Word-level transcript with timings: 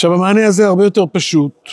עכשיו, 0.00 0.14
המענה 0.14 0.46
הזה 0.46 0.66
הרבה 0.66 0.84
יותר 0.84 1.04
פשוט. 1.12 1.68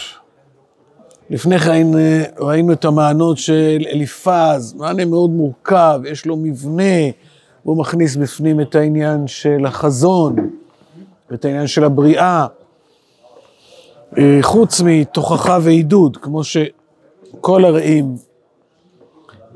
לפני 1.30 1.60
כן 1.60 1.88
אה, 1.98 2.24
ראינו 2.40 2.74
את 2.74 2.86
המענות 2.86 3.38
של 3.38 3.86
אליפז, 3.92 4.74
מענה 4.74 5.06
מאוד 5.06 5.30
מורכב, 5.30 6.00
יש 6.06 6.26
לו 6.26 6.38
מבנה, 6.38 7.10
הוא 7.64 7.78
מכניס 7.78 8.16
בפנים 8.16 8.62
את 8.62 8.76
העניין 8.76 9.28
של 9.28 9.66
החזון, 9.66 10.36
ואת 11.30 11.46
העניין 11.46 11.68
של 11.68 11.84
הבריאה, 11.84 12.48
אה, 14.18 14.40
חוץ 14.42 14.82
מתוכחה 14.82 15.58
ועידוד, 15.62 16.18
כמו 16.18 16.42
שכל 16.44 17.66
הרעים 17.66 18.16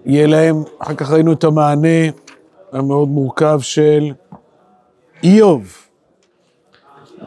יהיה 0.06 0.28
להם, 0.28 0.64
אחר 0.80 0.94
כך 0.96 1.12
ראינו 1.12 1.34
את 1.34 1.44
המענה 1.44 2.10
המאוד 2.72 3.10
מורכב 3.10 3.60
של 3.62 4.12
איוב. 5.24 5.91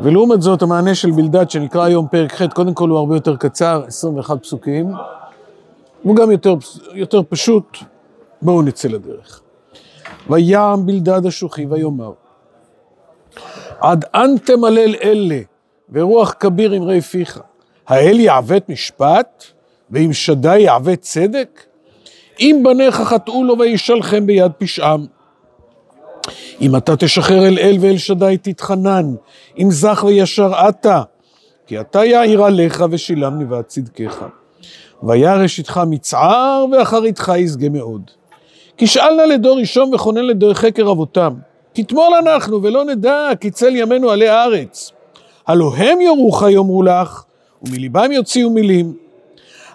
ולעומת 0.00 0.42
זאת, 0.42 0.62
המענה 0.62 0.94
של 0.94 1.10
בלדד, 1.10 1.50
שנקרא 1.50 1.84
היום 1.84 2.06
פרק 2.10 2.32
ח', 2.32 2.52
קודם 2.52 2.74
כל 2.74 2.88
הוא 2.88 2.98
הרבה 2.98 3.16
יותר 3.16 3.36
קצר, 3.36 3.82
21 3.86 4.42
פסוקים. 4.42 4.92
הוא 6.02 6.16
גם 6.16 6.30
יותר, 6.30 6.54
יותר 6.92 7.20
פשוט. 7.28 7.78
בואו 8.42 8.62
נצא 8.62 8.88
לדרך. 8.88 9.40
ויעם 10.30 10.86
בלדד 10.86 11.26
השוחי 11.26 11.66
ויאמר, 11.66 12.12
עד 13.80 14.04
אן 14.14 14.38
תמלל 14.44 14.94
אלה, 15.02 15.38
ורוח 15.92 16.34
כביר 16.40 16.76
אמרי 16.76 17.00
פיך, 17.00 17.40
האל 17.86 18.20
יעוות 18.20 18.68
משפט, 18.68 19.45
ואם 19.90 20.12
שדי 20.12 20.58
יעוות 20.58 20.98
צדק? 20.98 21.60
אם 22.40 22.62
בניך 22.64 22.95
חטאו 22.95 23.45
לו 23.45 23.58
וישלחם 23.58 24.26
ביד 24.26 24.52
פשעם. 24.58 25.06
אם 26.60 26.77
אתה 26.77 26.96
תשחרר 26.96 27.46
אל 27.46 27.59
אל 27.59 27.77
ואל 27.80 27.98
שדי 27.98 28.37
תתחנן, 28.42 29.15
אם 29.59 29.70
זך 29.70 30.05
וישר 30.06 30.52
אתה, 30.68 31.02
כי 31.66 31.80
אתה 31.80 32.04
יאיר 32.04 32.45
עליך 32.45 32.85
ושילם 32.90 33.38
נבעת 33.38 33.68
צדקך. 33.68 34.24
וירש 35.02 35.59
איתך 35.59 35.80
מצער 35.87 36.65
ואחריתך 36.73 37.32
ישגה 37.37 37.68
מאוד. 37.68 38.10
כי 38.76 38.87
שאל 38.87 39.15
נא 39.15 39.23
לדור 39.23 39.59
ראשון 39.59 39.95
וכונן 39.95 40.24
לדור 40.24 40.54
חקר 40.54 40.90
אבותם. 40.90 41.35
תתמול 41.73 42.15
אנחנו 42.23 42.63
ולא 42.63 42.85
נדע 42.85 43.29
כי 43.41 43.51
צל 43.51 43.76
ימינו 43.76 44.10
עלי 44.10 44.29
הארץ. 44.29 44.93
הלא 45.46 45.73
הם 45.76 46.01
יורוך 46.01 46.43
יאמרו 46.51 46.82
לך, 46.82 47.23
ומליבם 47.63 48.13
יוציאו 48.13 48.51
מילים. 48.51 48.95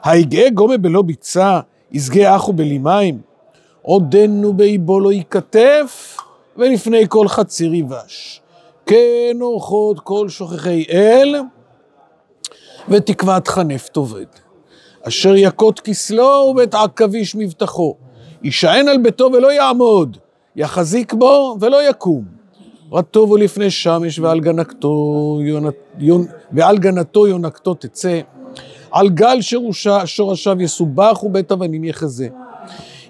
היגעה 0.04 0.50
גומה 0.50 0.78
בלא 0.78 1.02
ביצה, 1.02 1.60
ישגה 1.92 2.36
אחו 2.36 2.54
בלי 2.54 2.78
מים. 2.78 3.18
עודנו 3.82 4.54
באיבו 4.54 5.00
לא 5.00 5.12
ייכתף, 5.12 6.18
ולפני 6.60 7.06
כל 7.10 7.28
חציר 7.28 7.74
יבש. 7.74 8.42
כן 8.86 9.38
אורחות 9.42 10.00
כל 10.00 10.30
שוכחי 10.30 10.86
אל, 10.92 11.36
ותקוות 12.90 13.48
חנף 13.48 13.88
תאבד. 13.88 14.26
אשר 15.08 15.36
יכות 15.36 15.80
כסלו 15.80 16.48
ובית 16.52 16.74
עכביש 16.74 17.36
מבטחו. 17.36 17.96
יישען 18.44 18.88
על 18.88 18.98
ביתו 18.98 19.30
ולא 19.34 19.52
יעמוד, 19.52 20.18
יחזיק 20.56 21.14
בו 21.14 21.58
ולא 21.62 21.90
יקום. 21.90 22.24
רטובו 22.92 23.38
לפני 23.38 23.72
שמש 23.72 24.20
ועל 24.20 24.40
גנתו, 24.40 25.40
יונת, 25.42 25.76
יונ, 26.00 26.26
ועל 26.52 26.78
גנתו 26.78 27.28
יונקתו 27.28 27.74
תצא. 27.74 28.20
על 28.92 29.10
גל 29.10 29.38
שורשיו 30.06 30.62
יסובח 30.62 31.24
ובית 31.24 31.52
אבנים 31.52 31.84
יחזה. 31.84 32.28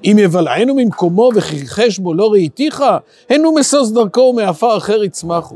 אם 0.04 0.18
יבלענו 0.20 0.76
ממקומו 0.76 1.30
וכיחש 1.36 2.00
בו 2.00 2.14
לא 2.14 2.32
ראיתיך, 2.32 2.84
הן 3.30 3.44
הוא 3.44 3.60
משוש 3.60 3.90
דרכו 3.92 4.22
ומעפר 4.22 4.78
אחר 4.78 5.04
יצמחו. 5.04 5.56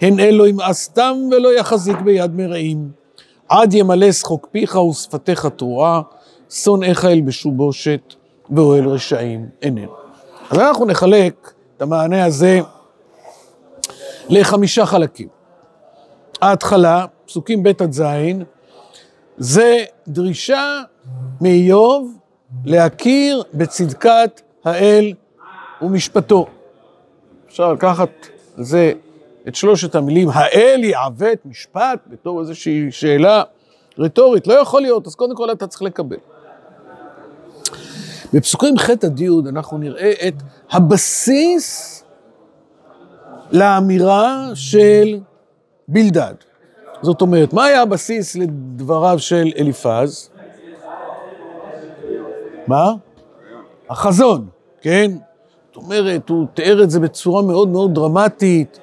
הן 0.00 0.20
אלו 0.20 0.46
ימאסתם 0.46 1.16
ולא 1.30 1.58
יחזיק 1.58 1.98
ביד 1.98 2.34
מרעים. 2.34 2.88
עד 3.48 3.74
ימלא 3.74 4.12
שחוק 4.12 4.48
פיך 4.52 4.76
ושפתיך 4.76 5.46
תרועה, 5.46 6.00
שונאיך 6.50 7.04
ילבשו 7.04 7.50
בושת, 7.50 8.14
ואוהל 8.50 8.88
רשעים 8.88 9.46
איננו. 9.62 9.92
אז 10.50 10.58
אנחנו 10.58 10.86
נחלק 10.86 11.52
את 11.76 11.82
המענה 11.82 12.24
הזה 12.24 12.60
לחמישה 14.28 14.86
חלקים. 14.86 15.28
ההתחלה, 16.42 17.06
פסוקים 17.26 17.62
ב' 17.62 17.66
עד 17.66 17.92
ז', 17.92 18.02
זה 19.38 19.84
דרישה 20.08 20.80
מאיוב 21.40 22.18
להכיר 22.64 23.42
בצדקת 23.54 24.40
האל 24.64 25.12
ומשפטו. 25.82 26.46
אפשר 27.48 27.72
לקחת 27.72 28.10
על 28.58 28.64
זה 28.64 28.92
את 29.48 29.54
שלושת 29.54 29.94
המילים, 29.94 30.28
האל 30.32 30.80
יעוות 30.84 31.38
משפט, 31.44 31.98
בתור 32.06 32.40
איזושהי 32.40 32.90
שאלה 32.90 33.42
רטורית, 33.98 34.46
לא 34.46 34.54
יכול 34.54 34.82
להיות, 34.82 35.06
אז 35.06 35.14
קודם 35.14 35.36
כל 35.36 35.52
אתה 35.52 35.66
צריך 35.66 35.82
לקבל. 35.82 36.16
בפסוקים 38.32 38.78
ח' 38.78 38.90
עד 38.90 39.20
י' 39.20 39.28
אנחנו 39.48 39.78
נראה 39.78 40.12
את 40.28 40.34
הבסיס 40.70 42.04
לאמירה 43.52 44.50
של 44.54 45.18
בלדד. 45.88 46.34
זאת 47.02 47.20
אומרת, 47.20 47.52
מה 47.52 47.64
היה 47.64 47.82
הבסיס 47.82 48.36
לדבריו 48.36 49.18
של 49.18 49.52
אליפז? 49.58 50.30
מה? 52.66 52.94
החזון, 53.90 54.46
כן? 54.80 55.10
זאת 55.66 55.76
אומרת, 55.76 56.28
הוא 56.28 56.46
תיאר 56.54 56.82
את 56.82 56.90
זה 56.90 57.00
בצורה 57.00 57.42
מאוד 57.42 57.68
מאוד 57.68 57.94
דרמטית, 57.94 58.78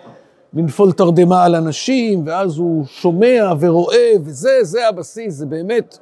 לנפול 0.54 0.92
תרדמה 0.92 1.44
על 1.44 1.56
אנשים, 1.56 2.24
ואז 2.26 2.58
הוא 2.58 2.86
שומע 2.86 3.54
ורואה, 3.60 4.12
וזה, 4.24 4.60
זה 4.62 4.88
הבסיס, 4.88 5.34
זה 5.34 5.46
באמת 5.46 5.98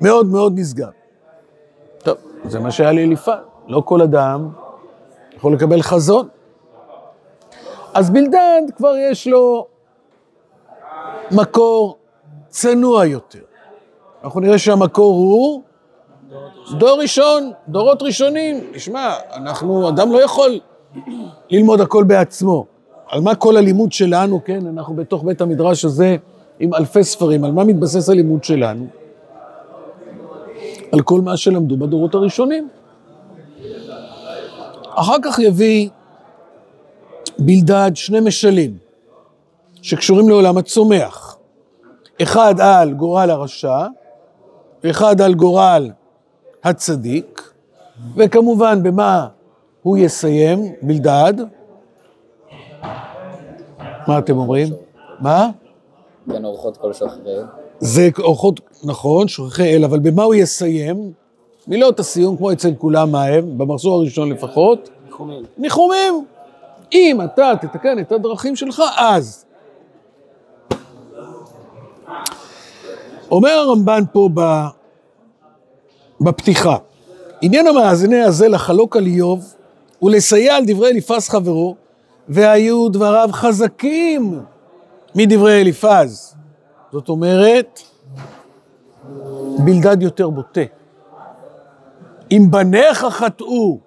מאוד 0.00 0.26
מאוד 0.26 0.52
נשגב. 0.56 0.90
טוב, 1.98 2.16
זה 2.44 2.60
מה 2.60 2.70
שהיה 2.70 2.92
לאליפז. 2.92 3.32
לא 3.68 3.82
כל 3.84 4.02
אדם 4.02 4.48
יכול 5.36 5.52
לקבל 5.52 5.82
חזון. 5.82 6.28
אז 7.94 8.10
בלדד 8.10 8.62
כבר 8.76 8.94
יש 9.10 9.26
לו 9.26 9.66
מקור 11.30 11.98
צנוע 12.48 13.06
יותר. 13.06 13.42
אנחנו 14.24 14.40
נראה 14.40 14.58
שהמקור 14.58 15.14
הוא 15.14 15.62
דור 16.78 16.98
ראשון, 17.00 17.52
דורות 17.68 18.02
ראשונים. 18.02 18.60
תשמע, 18.74 19.14
אנחנו, 19.34 19.88
אדם 19.88 20.12
לא 20.12 20.22
יכול 20.22 20.60
ללמוד 21.50 21.80
הכל 21.80 22.04
בעצמו. 22.04 22.66
על 23.08 23.20
מה 23.20 23.34
כל 23.34 23.56
הלימוד 23.56 23.92
שלנו, 23.92 24.44
כן? 24.44 24.66
אנחנו 24.66 24.94
בתוך 24.94 25.24
בית 25.24 25.40
המדרש 25.40 25.84
הזה 25.84 26.16
עם 26.60 26.74
אלפי 26.74 27.04
ספרים, 27.04 27.44
על 27.44 27.52
מה 27.52 27.64
מתבסס 27.64 28.08
הלימוד 28.08 28.44
שלנו? 28.44 28.86
על 30.92 31.02
כל 31.02 31.20
מה 31.20 31.36
שלמדו 31.36 31.76
בדורות 31.76 32.14
הראשונים. 32.14 32.68
אחר 34.94 35.16
כך 35.22 35.38
יביא 35.38 35.88
בלדד 37.38 37.90
שני 37.94 38.20
משלים 38.20 38.78
שקשורים 39.82 40.28
לעולם 40.28 40.58
הצומח. 40.58 41.38
אחד 42.22 42.60
על 42.60 42.92
גורל 42.92 43.30
הרשע, 43.30 43.86
ואחד 44.84 45.20
על 45.20 45.34
גורל 45.34 45.90
הצדיק, 46.64 47.52
וכמובן 48.16 48.82
במה 48.82 49.26
הוא 49.82 49.98
יסיים, 49.98 50.72
בלדד. 50.82 51.34
מה 54.06 54.18
אתם 54.18 54.36
אומרים? 54.36 54.68
מה? 55.20 55.50
כן, 56.32 56.44
אורחות 56.44 56.76
כל 56.76 56.92
שוחרי. 56.92 57.36
זה 57.78 58.08
אורחות, 58.18 58.60
נכון, 58.84 59.28
שוכחי 59.28 59.76
אל, 59.76 59.84
אבל 59.84 59.98
במה 59.98 60.22
הוא 60.22 60.34
יסיים? 60.34 61.12
מילות 61.66 62.00
הסיום, 62.00 62.36
כמו 62.36 62.52
אצל 62.52 62.74
כולם, 62.78 63.12
מה 63.12 63.24
הם? 63.24 63.58
במחזור 63.58 63.94
הראשון 64.00 64.30
לפחות? 64.30 64.90
ניחומים. 65.06 65.42
ניחומים. 65.58 66.24
אם 66.92 67.20
אתה 67.24 67.52
תתקן 67.60 67.98
את 67.98 68.12
הדרכים 68.12 68.56
שלך, 68.56 68.82
אז. 68.96 69.44
אומר 73.30 73.50
הרמב"ן 73.50 74.02
פה 74.12 74.28
ב... 74.34 74.40
בפתיחה, 76.20 76.76
עניין 77.40 77.66
המאזיני 77.66 78.22
הזה 78.22 78.48
לחלוק 78.48 78.96
על 78.96 79.06
איוב 79.06 79.54
ולסייע 80.02 80.56
על 80.56 80.64
דברי 80.66 80.90
אליפז 80.90 81.28
חברו, 81.28 81.74
והיו 82.28 82.88
דבריו 82.88 83.28
חזקים 83.32 84.40
מדברי 85.14 85.60
אליפז. 85.60 86.34
זאת 86.92 87.08
אומרת, 87.08 87.80
בלדד 89.58 90.02
יותר 90.02 90.30
בוטה. 90.30 90.60
אם 92.30 92.46
בניך 92.50 93.04
חטאו, 93.10 93.78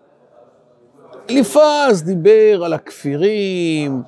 אליפז 1.30 2.04
דיבר 2.04 2.64
על 2.64 2.74
הכפירים, 2.74 4.02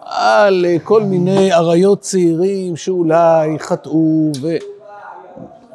על 0.00 0.66
כל 0.84 1.02
מיני 1.02 1.52
אריות 1.52 2.00
צעירים 2.00 2.76
שאולי 2.76 3.58
חטאו, 3.58 4.32
ו... 4.42 4.56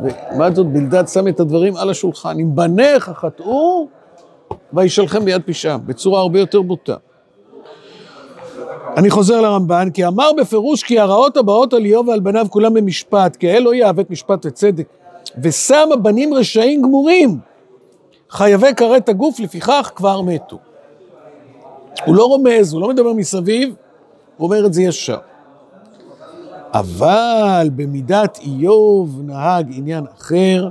ולעומת 0.01 0.56
זאת 0.56 0.68
בלדד 0.68 1.07
שם 1.07 1.27
את 1.27 1.39
הדברים 1.39 1.75
על 1.75 1.89
השולחן. 1.89 2.39
אם 2.39 2.56
בניך 2.56 3.09
חטאו, 3.09 3.88
וישלחם 4.74 5.25
ביד 5.25 5.42
פשעם, 5.45 5.80
בצורה 5.86 6.21
הרבה 6.21 6.39
יותר 6.39 6.62
בוטה. 6.62 6.95
אני 8.98 9.09
חוזר 9.09 9.42
לרמב"ן, 9.42 9.89
כי 9.94 10.07
אמר 10.07 10.30
בפירוש 10.38 10.83
כי 10.83 11.00
הרעות 11.00 11.38
הבאות 11.38 11.74
על 11.74 11.86
איוב 11.86 12.07
ועל 12.07 12.19
בניו 12.19 12.48
כולם 12.50 12.74
במשפט, 12.74 13.36
כי 13.36 13.51
האל 13.51 13.63
לא 13.63 13.74
יעוות 13.74 14.09
משפט 14.09 14.45
וצדק, 14.45 14.88
ושם 15.44 15.89
הבנים 15.94 16.33
רשעים 16.33 16.81
גמורים, 16.81 17.39
חייבי 18.30 18.75
כרת 18.75 19.09
הגוף, 19.09 19.39
לפיכך 19.39 19.92
כבר 19.95 20.21
מתו. 20.21 20.57
הוא 22.06 22.15
לא 22.15 22.25
רומז, 22.25 22.74
הוא 22.74 22.81
לא 22.81 22.89
מדבר 22.89 23.13
מסביב, 23.13 23.75
הוא 24.38 24.45
אומר 24.45 24.65
את 24.65 24.74
זה 24.74 24.83
ישר. 24.83 25.18
אבל 26.74 27.70
במידת 27.76 28.40
איוב 28.42 29.22
נהג 29.24 29.72
עניין 29.76 30.06
אחר, 30.18 30.70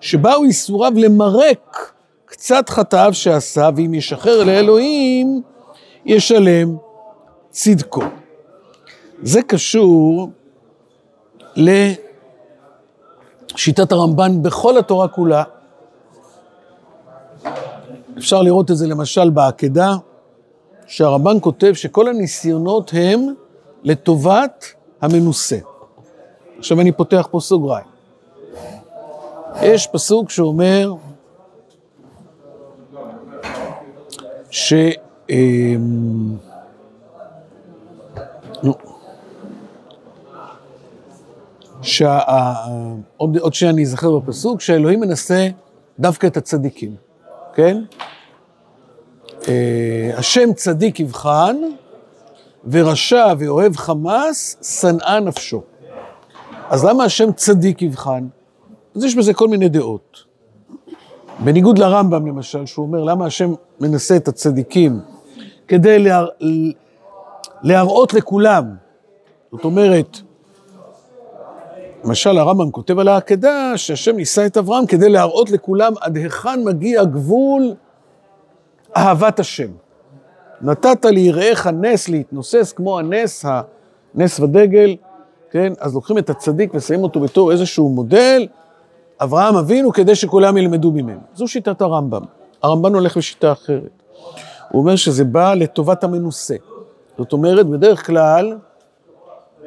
שבאו 0.00 0.44
ייסוריו 0.44 0.92
למרק 0.96 1.92
קצת 2.24 2.68
חטאיו 2.68 3.14
שעשה, 3.14 3.68
ואם 3.76 3.94
ישחרר 3.94 4.44
לאלוהים, 4.44 5.42
ישלם 6.06 6.76
צדקו. 7.50 8.02
זה 9.22 9.42
קשור 9.42 10.30
לשיטת 11.56 11.92
הרמב"ן 13.92 14.42
בכל 14.42 14.78
התורה 14.78 15.08
כולה. 15.08 15.42
אפשר 18.18 18.42
לראות 18.42 18.70
את 18.70 18.76
זה 18.76 18.86
למשל 18.86 19.30
בעקדה, 19.30 19.94
שהרמב"ן 20.86 21.36
כותב 21.40 21.72
שכל 21.74 22.08
הניסיונות 22.08 22.90
הם 22.94 23.26
לטובת 23.84 24.74
המנוסה. 25.00 25.58
עכשיו 26.58 26.80
אני 26.80 26.92
פותח 26.92 27.28
פה 27.30 27.40
סוגריים. 27.40 27.86
יש 29.62 29.86
פסוק 29.86 30.30
שאומר 30.30 30.94
ש... 34.50 34.74
אמ, 35.30 36.36
נו. 38.62 38.74
שעוד 41.82 43.36
עוד 43.40 43.54
שנייה 43.54 43.72
אני 43.72 43.82
אזכר 43.82 44.18
בפסוק, 44.18 44.60
שהאלוהים 44.60 45.00
מנסה 45.00 45.48
דווקא 45.98 46.26
את 46.26 46.36
הצדיקים, 46.36 46.94
כן? 47.54 47.82
אה, 49.48 50.10
השם 50.16 50.52
צדיק 50.52 51.00
יבחן, 51.00 51.56
ורשע 52.64 53.32
ואוהב 53.38 53.76
חמאס, 53.76 54.56
שנאה 54.80 55.20
נפשו. 55.20 55.62
אז 56.70 56.84
למה 56.84 57.04
השם 57.04 57.32
צדיק 57.32 57.82
יבחן? 57.82 58.26
אז 58.96 59.04
יש 59.04 59.16
בזה 59.16 59.34
כל 59.34 59.48
מיני 59.48 59.68
דעות. 59.68 60.24
בניגוד 61.44 61.78
לרמב"ם 61.78 62.26
למשל, 62.26 62.66
שהוא 62.66 62.86
אומר, 62.86 63.04
למה 63.04 63.26
השם 63.26 63.54
מנסה 63.80 64.16
את 64.16 64.28
הצדיקים? 64.28 65.00
כדי 65.68 65.98
להר... 65.98 66.28
להראות 67.62 68.14
לכולם. 68.14 68.64
זאת 69.52 69.64
אומרת, 69.64 70.18
למשל 72.04 72.38
הרמב"ם 72.38 72.70
כותב 72.70 72.98
על 72.98 73.08
העקדה 73.08 73.72
שהשם 73.76 74.16
ניסה 74.16 74.46
את 74.46 74.56
אברהם 74.56 74.86
כדי 74.86 75.08
להראות 75.08 75.50
לכולם 75.50 75.92
עד 76.00 76.16
היכן 76.16 76.64
מגיע 76.64 77.04
גבול 77.04 77.74
אהבת 78.96 79.40
השם. 79.40 79.70
נתת 80.62 81.04
ליראיך 81.04 81.66
נס 81.66 82.08
להתנוסס 82.08 82.72
כמו 82.72 82.98
הנס, 82.98 83.44
הנס 84.14 84.40
ודגל, 84.40 84.96
כן? 85.50 85.72
אז 85.80 85.94
לוקחים 85.94 86.18
את 86.18 86.30
הצדיק 86.30 86.70
ושמים 86.74 87.02
אותו 87.02 87.20
בתור 87.20 87.52
איזשהו 87.52 87.88
מודל, 87.88 88.46
אברהם 89.20 89.56
אבינו 89.56 89.92
כדי 89.92 90.14
שכולם 90.14 90.56
ילמדו 90.56 90.90
ממנו. 90.90 91.20
זו 91.34 91.48
שיטת 91.48 91.80
הרמב"ם. 91.80 92.22
הרמב"ן 92.62 92.94
הולך 92.94 93.16
בשיטה 93.16 93.52
אחרת. 93.52 94.02
הוא 94.70 94.80
אומר 94.80 94.96
שזה 94.96 95.24
בא 95.24 95.54
לטובת 95.54 96.04
המנוסה. 96.04 96.54
זאת 97.18 97.32
אומרת, 97.32 97.66
בדרך 97.66 98.06
כלל, 98.06 98.58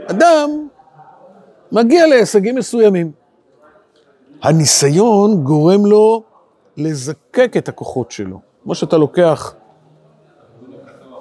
אדם 0.05 0.49
מגיע 1.71 2.07
להישגים 2.07 2.55
מסוימים. 2.55 3.11
הניסיון 4.43 5.43
גורם 5.43 5.85
לו 5.85 6.23
לזקק 6.77 7.53
את 7.57 7.69
הכוחות 7.69 8.11
שלו. 8.11 8.39
כמו 8.63 8.75
שאתה 8.75 8.97
לוקח 8.97 9.55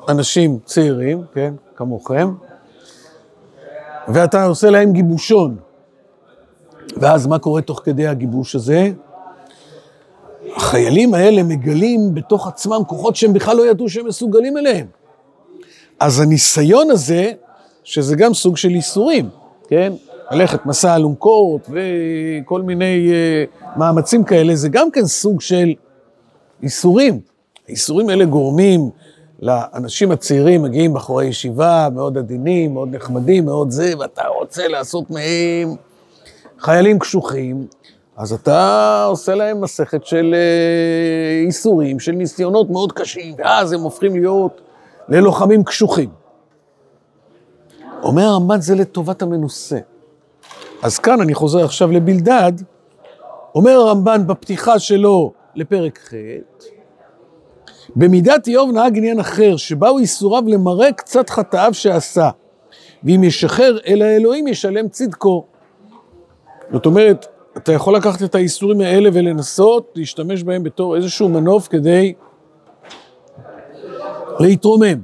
אנשים 0.08 0.58
צעירים, 0.64 1.22
כן, 1.34 1.54
כמוכם, 1.76 2.34
ואתה 4.08 4.44
עושה 4.44 4.70
להם 4.70 4.92
גיבושון. 4.92 5.56
ואז 6.96 7.26
מה 7.26 7.38
קורה 7.38 7.62
תוך 7.62 7.80
כדי 7.84 8.06
הגיבוש 8.06 8.54
הזה? 8.54 8.90
החיילים 10.56 11.14
האלה 11.14 11.42
מגלים 11.42 12.14
בתוך 12.14 12.46
עצמם 12.46 12.80
כוחות 12.86 13.16
שהם 13.16 13.32
בכלל 13.32 13.56
לא 13.56 13.70
ידעו 13.70 13.88
שהם 13.88 14.06
מסוגלים 14.06 14.58
אליהם. 14.58 14.86
אז 16.00 16.20
הניסיון 16.20 16.90
הזה, 16.90 17.32
שזה 17.84 18.16
גם 18.16 18.34
סוג 18.34 18.56
של 18.56 18.70
ייסורים, 18.70 19.28
כן? 19.68 19.92
ללכת 20.30 20.66
מסע 20.66 20.96
אלונקות 20.96 21.68
וכל 21.70 22.62
מיני 22.62 23.10
uh, 23.10 23.78
מאמצים 23.78 24.24
כאלה, 24.24 24.56
זה 24.56 24.68
גם 24.68 24.90
כן 24.90 25.06
סוג 25.06 25.40
של 25.40 25.74
ייסורים. 26.62 27.20
הייסורים 27.68 28.08
האלה 28.08 28.24
גורמים 28.24 28.90
לאנשים 29.42 30.12
הצעירים, 30.12 30.62
מגיעים 30.62 30.94
בחורי 30.94 31.26
ישיבה, 31.26 31.88
מאוד 31.94 32.18
עדינים, 32.18 32.74
מאוד 32.74 32.94
נחמדים, 32.94 33.44
מאוד 33.44 33.70
זה, 33.70 33.92
ואתה 33.98 34.22
רוצה 34.26 34.68
לעשות 34.68 35.10
מהם 35.10 35.76
חיילים 36.58 36.98
קשוחים, 36.98 37.66
אז 38.16 38.32
אתה 38.32 39.04
עושה 39.08 39.34
להם 39.34 39.60
מסכת 39.60 40.06
של 40.06 40.34
uh, 40.34 41.46
ייסורים, 41.46 42.00
של 42.00 42.12
ניסיונות 42.12 42.70
מאוד 42.70 42.92
קשים, 42.92 43.34
ואז 43.38 43.72
הם 43.72 43.80
הופכים 43.80 44.14
להיות 44.14 44.60
ללוחמים 45.08 45.64
קשוחים. 45.64 46.10
אומר 48.02 48.22
הרמב"ן, 48.22 48.60
זה 48.60 48.74
לטובת 48.74 49.22
המנוסה. 49.22 49.78
אז 50.82 50.98
כאן 50.98 51.20
אני 51.20 51.34
חוזר 51.34 51.64
עכשיו 51.64 51.92
לבלדד, 51.92 52.52
אומר 53.54 53.72
הרמב"ן 53.72 54.26
בפתיחה 54.26 54.78
שלו 54.78 55.32
לפרק 55.54 55.98
ח', 55.98 56.14
במידת 57.96 58.46
איוב 58.46 58.70
נהג 58.70 58.98
עניין 58.98 59.20
אחר, 59.20 59.56
שבאו 59.56 60.00
ייסוריו 60.00 60.42
למראה 60.46 60.92
קצת 60.92 61.30
חטאיו 61.30 61.74
שעשה, 61.74 62.30
ואם 63.04 63.24
ישחרר 63.24 63.78
אל 63.86 64.02
האלוהים 64.02 64.48
ישלם 64.48 64.88
צדקו. 64.88 65.44
זאת 66.72 66.86
אומרת, 66.86 67.26
אתה 67.56 67.72
יכול 67.72 67.96
לקחת 67.96 68.22
את 68.22 68.34
האיסורים 68.34 68.80
האלה 68.80 69.10
ולנסות 69.12 69.92
להשתמש 69.94 70.42
בהם 70.42 70.62
בתור 70.62 70.96
איזשהו 70.96 71.28
מנוף 71.28 71.68
כדי 71.68 72.12
להתרומם. 74.40 74.98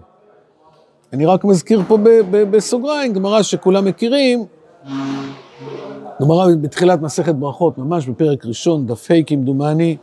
אני 1.12 1.26
רק 1.26 1.44
מזכיר 1.44 1.82
פה 1.88 1.98
בסוגריים, 2.30 3.12
גמרא 3.12 3.42
שכולם 3.42 3.84
מכירים, 3.84 4.44
גמרא 6.22 6.46
בתחילת 6.60 7.00
מסכת 7.00 7.34
ברכות, 7.34 7.78
ממש 7.78 8.06
בפרק 8.06 8.46
ראשון, 8.46 8.86
דף 8.86 9.10
ה' 9.10 9.22
כמדומני, 9.26 9.96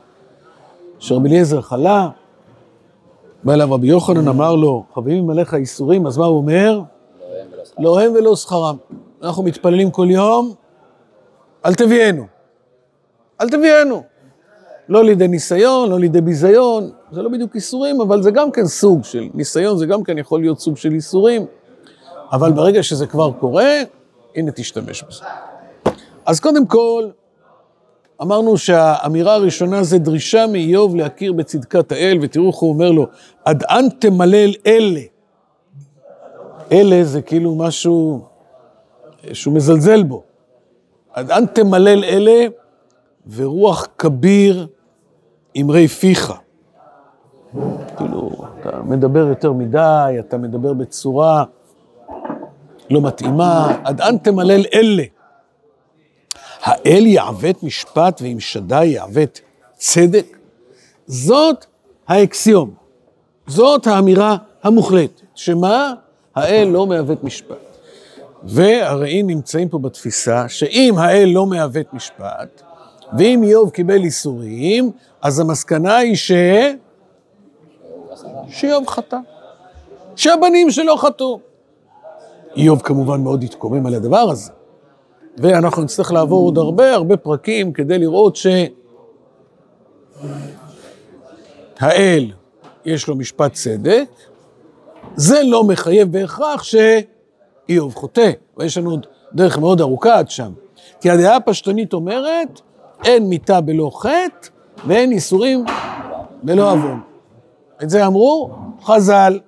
שרבי 0.99 1.29
אליעזר 1.29 1.61
חלה, 1.61 2.09
בא 3.45 3.53
אליו 3.53 3.73
רבי 3.73 3.87
יוחנן, 3.87 4.27
אמר 4.27 4.55
לו, 4.55 4.83
חביבים 4.93 5.29
עליך 5.29 5.53
איסורים, 5.53 6.07
אז 6.07 6.17
מה 6.17 6.25
הוא 6.25 6.37
אומר? 6.37 6.81
לא 7.79 7.99
הם 7.99 8.13
ולא 8.15 8.35
שכרם. 8.35 8.77
אנחנו 9.23 9.43
מתפללים 9.43 9.91
כל 9.91 10.07
יום, 10.09 10.53
אל 11.65 11.73
תביאנו. 11.73 12.25
אל 13.41 13.49
תביאנו. 13.49 14.03
לא 14.89 15.03
לידי 15.03 15.27
ניסיון, 15.27 15.89
לא 15.89 15.99
לידי 15.99 16.21
ביזיון, 16.21 16.91
זה 17.11 17.21
לא 17.21 17.29
בדיוק 17.29 17.55
איסורים, 17.55 18.01
אבל 18.01 18.21
זה 18.21 18.31
גם 18.31 18.51
כן 18.51 18.65
סוג 18.65 19.03
של 19.03 19.29
ניסיון, 19.33 19.77
זה 19.77 19.85
גם 19.85 20.03
כן 20.03 20.17
יכול 20.17 20.39
להיות 20.39 20.59
סוג 20.59 20.77
של 20.77 20.91
איסורים, 20.91 21.45
אבל 22.31 22.51
ברגע 22.51 22.83
שזה 22.83 23.07
כבר 23.07 23.31
קורה, 23.31 23.73
הנה 24.35 24.51
תשתמש 24.51 25.03
בזה. 25.03 25.23
אז 26.25 26.39
קודם 26.39 26.65
כל, 26.65 27.09
אמרנו 28.21 28.57
שהאמירה 28.57 29.33
הראשונה 29.33 29.83
זה 29.83 29.99
דרישה 29.99 30.45
מאיוב 30.51 30.95
להכיר 30.95 31.33
בצדקת 31.33 31.91
האל, 31.91 32.17
ותראו 32.21 32.47
איך 32.47 32.55
הוא 32.55 32.69
אומר 32.69 32.91
לו, 32.91 33.05
עד 33.45 33.63
אן 33.63 33.89
תמלל 33.99 34.53
אלה. 34.67 35.01
אלה 36.71 37.03
זה 37.03 37.21
כאילו 37.21 37.55
משהו 37.55 38.25
שהוא 39.33 39.53
מזלזל 39.53 40.03
בו. 40.03 40.23
עד 41.13 41.31
אן 41.31 41.45
תמלל 41.45 42.03
אלה, 42.03 42.47
ורוח 43.35 43.87
כביר 43.97 44.67
אמרי 45.61 45.87
פיך. 45.87 46.33
כאילו, 47.97 48.31
אתה 48.59 48.81
מדבר 48.83 49.27
יותר 49.27 49.53
מדי, 49.53 50.15
אתה 50.19 50.37
מדבר 50.37 50.73
בצורה 50.73 51.43
לא 52.89 53.01
מתאימה, 53.01 53.77
עד 53.83 54.01
אן 54.01 54.17
תמלל 54.17 54.65
אלה. 54.73 55.03
האל 56.65 57.05
יעוות 57.05 57.63
משפט 57.63 58.21
ועם 58.21 58.39
שדי 58.39 58.85
יעוות 58.85 59.41
צדק? 59.73 60.37
זאת 61.07 61.65
האקסיום, 62.07 62.73
זאת 63.47 63.87
האמירה 63.87 64.37
המוחלטת, 64.63 65.21
שמה? 65.35 65.93
האל 66.35 66.67
לא 66.67 66.85
מעוות 66.85 67.23
משפט. 67.23 67.57
והרי 68.43 69.23
נמצאים 69.23 69.69
פה 69.69 69.79
בתפיסה 69.79 70.49
שאם 70.49 70.95
האל 70.97 71.29
לא 71.33 71.45
מעוות 71.45 71.93
משפט, 71.93 72.61
ואם 73.17 73.43
איוב 73.43 73.69
קיבל 73.69 74.03
איסורים, 74.03 74.91
אז 75.21 75.39
המסקנה 75.39 75.97
היא 75.97 76.15
ש... 76.15 76.31
שאיוב 78.49 78.87
חטא. 78.87 79.17
שהבנים 80.15 80.71
שלו 80.71 80.97
חטאו. 80.97 81.39
איוב 82.55 82.81
כמובן 82.81 83.21
מאוד 83.21 83.43
התקומם 83.43 83.85
על 83.85 83.93
הדבר 83.93 84.17
הזה. 84.17 84.51
ואנחנו 85.37 85.83
נצטרך 85.83 86.11
לעבור 86.11 86.45
עוד 86.45 86.57
הרבה 86.57 86.93
הרבה 86.93 87.17
פרקים 87.17 87.73
כדי 87.73 87.99
לראות 87.99 88.37
שהאל 91.79 92.31
יש 92.85 93.07
לו 93.07 93.15
משפט 93.15 93.53
צדק, 93.53 94.09
זה 95.15 95.41
לא 95.43 95.63
מחייב 95.63 96.11
בהכרח 96.11 96.63
שאיוב 96.63 97.95
חוטא, 97.95 98.31
ויש 98.57 98.77
לנו 98.77 98.89
עוד 98.91 99.05
דרך 99.33 99.57
מאוד 99.57 99.81
ארוכה 99.81 100.19
עד 100.19 100.29
שם. 100.29 100.51
כי 101.01 101.09
הדעה 101.09 101.35
הפשטנית 101.35 101.93
אומרת, 101.93 102.61
אין 103.05 103.29
מיתה 103.29 103.61
בלא 103.61 103.91
חטא 103.93 104.49
ואין 104.87 105.11
איסורים 105.11 105.65
בלא 106.43 106.71
עוון. 106.71 106.99
את 107.83 107.89
זה 107.89 108.07
אמרו 108.07 108.49
חז"ל, 108.83 109.39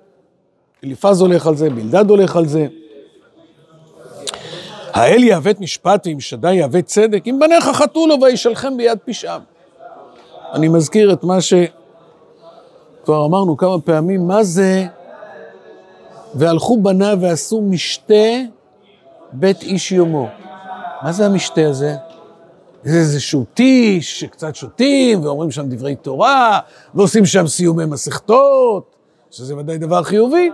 אליפז 0.84 1.20
הולך 1.20 1.46
על 1.46 1.56
זה, 1.56 1.70
בלדד 1.70 2.10
הולך 2.10 2.36
על 2.36 2.46
זה. 2.46 2.66
האל 4.98 5.24
יעוות 5.24 5.60
משפט 5.60 6.06
ועם 6.06 6.20
שדי 6.20 6.54
יעוות 6.54 6.84
צדק, 6.84 7.22
אם 7.26 7.38
בניך 7.40 7.64
חטאו 7.64 8.06
לו 8.06 8.16
וישלחם 8.22 8.76
ביד 8.76 8.98
פשעם. 9.04 9.40
אני 10.52 10.68
מזכיר 10.68 11.12
את 11.12 11.24
מה 11.24 11.40
שכבר 11.40 13.26
אמרנו 13.26 13.56
כמה 13.56 13.80
פעמים, 13.80 14.28
מה 14.28 14.42
זה 14.42 14.86
והלכו 16.34 16.82
בניו 16.82 17.18
ועשו 17.20 17.60
משתה 17.60 18.14
בית 19.32 19.62
איש 19.62 19.92
יומו. 19.92 20.28
מה 21.02 21.12
זה 21.12 21.26
המשתה 21.26 21.68
הזה? 21.68 21.94
זה 22.84 22.98
איזשהו 22.98 23.44
טיש 23.54 24.20
שקצת 24.20 24.54
שותים 24.54 25.24
ואומרים 25.24 25.50
שם 25.50 25.68
דברי 25.68 25.96
תורה 25.96 26.60
ועושים 26.94 27.26
שם 27.26 27.46
סיומי 27.46 27.84
מסכתות, 27.84 28.94
שזה 29.30 29.56
ודאי 29.56 29.78
דבר 29.78 30.02
חיובי, 30.02 30.50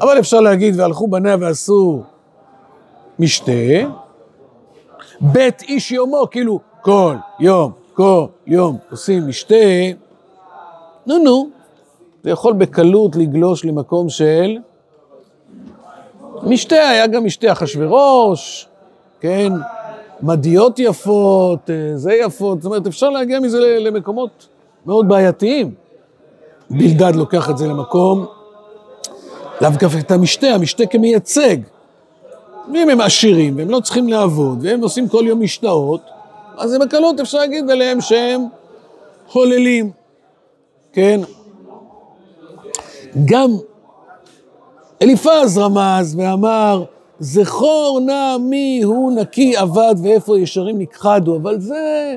אבל 0.00 0.18
אפשר 0.18 0.40
להגיד 0.40 0.80
והלכו 0.80 1.08
בניה 1.08 1.36
ועשו 1.40 2.02
משתה, 3.18 3.52
בית 5.20 5.62
איש 5.62 5.92
יומו, 5.92 6.26
כאילו 6.30 6.60
כל 6.82 7.16
יום, 7.40 7.72
כל 7.94 8.24
יום 8.46 8.78
עושים 8.90 9.28
משתה, 9.28 9.54
נו 11.06 11.18
נו, 11.18 11.48
זה 12.22 12.30
יכול 12.30 12.52
בקלות 12.52 13.16
לגלוש 13.16 13.64
למקום 13.64 14.08
של 14.08 14.58
משתה, 16.42 16.88
היה 16.88 17.06
גם 17.06 17.24
משתה 17.24 17.52
אחשוורוש, 17.52 18.68
כן? 19.20 19.52
מדיות 20.22 20.78
יפות, 20.78 21.70
אה, 21.70 21.96
זה 21.96 22.12
יפות, 22.12 22.62
זאת 22.62 22.70
אומרת, 22.70 22.86
אפשר 22.86 23.10
להגיע 23.10 23.40
מזה 23.40 23.58
למקומות 23.80 24.48
מאוד 24.86 25.08
בעייתיים. 25.08 25.74
בלדד 26.70 27.14
לוקח 27.14 27.50
את 27.50 27.58
זה 27.58 27.66
למקום, 27.66 28.26
לאו 29.60 29.70
דווקא 29.70 29.86
את 30.00 30.10
המשתה, 30.10 30.46
המשתה 30.46 30.86
כמייצג. 30.86 31.56
ואם 32.72 32.90
הם 32.90 33.00
עשירים 33.00 33.58
והם 33.58 33.70
לא 33.70 33.80
צריכים 33.80 34.08
לעבוד, 34.08 34.58
והם 34.62 34.80
עושים 34.80 35.08
כל 35.08 35.24
יום 35.26 35.42
משתאות, 35.42 36.00
אז 36.56 36.70
זה 36.70 36.78
בקלות 36.78 37.20
אפשר 37.20 37.38
להגיד 37.38 37.70
עליהם 37.70 38.00
שהם 38.00 38.44
חוללים, 39.28 39.90
כן? 40.92 41.20
גם 43.24 43.50
אליפז 45.02 45.58
רמז 45.58 46.14
ואמר, 46.18 46.84
זכור 47.18 48.00
נא 48.06 48.36
מי 48.40 48.82
הוא 48.84 49.12
נקי 49.12 49.60
אבד 49.62 49.94
ואיפה 50.02 50.38
ישרים 50.38 50.78
נכחדו, 50.78 51.36
אבל 51.36 51.60
זה 51.60 52.16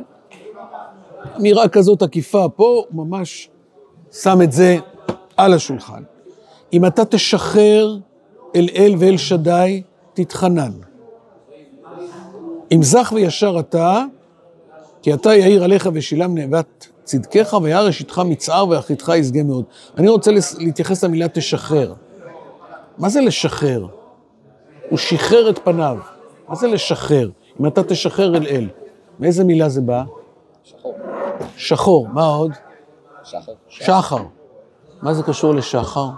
אמירה 1.38 1.68
כזאת 1.68 2.02
עקיפה. 2.02 2.46
פה 2.56 2.84
הוא 2.90 3.06
ממש 3.06 3.50
שם 4.12 4.42
את 4.42 4.52
זה 4.52 4.78
על 5.38 5.54
השולחן. 5.54 6.04
אם 6.74 6.86
אתה 6.86 7.06
תשחרר 7.06 7.98
אל 8.56 8.70
אל 8.76 8.96
ואל 9.00 9.18
שדי, 9.18 9.82
תתחנן. 10.18 10.72
אם 12.72 12.84
זך 12.84 13.14
וישר 13.16 13.60
אתה, 13.60 14.04
כי 15.02 15.14
אתה 15.14 15.36
יאיר 15.36 15.64
עליך 15.64 15.90
ושילם 15.94 16.36
נאבת 16.36 16.88
צדקך 17.04 17.58
וירא 17.64 17.90
אשתך 17.90 18.22
מצער 18.26 18.70
ואחיתך 18.70 19.12
ישגה 19.16 19.44
מאוד. 19.44 19.66
אני 19.98 20.10
רוצה 20.10 20.32
להתייחס 20.60 21.04
למילה 21.04 21.28
תשחרר. 21.28 21.94
מה 22.98 23.10
זה 23.10 23.22
לשחרר? 23.22 23.88
הוא 24.90 24.98
שחרר 24.98 25.50
את 25.50 25.60
פניו. 25.60 25.98
מה 26.50 26.56
זה 26.56 26.68
לשחרר? 26.68 27.30
אם 27.60 27.68
אתה 27.68 27.84
תשחרר 27.84 28.38
אל 28.38 28.48
אל. 28.48 28.68
מאיזה 29.20 29.44
מילה 29.44 29.70
זה 29.70 29.82
בא? 29.82 30.04
שחור. 30.64 30.96
שחור. 31.58 32.08
מה 32.08 32.26
עוד? 32.26 32.52
שחר. 33.24 33.54
שחר. 33.70 34.24
מה 35.02 35.14
זה 35.14 35.24
קשור 35.24 35.56
לשחר? 35.56 36.10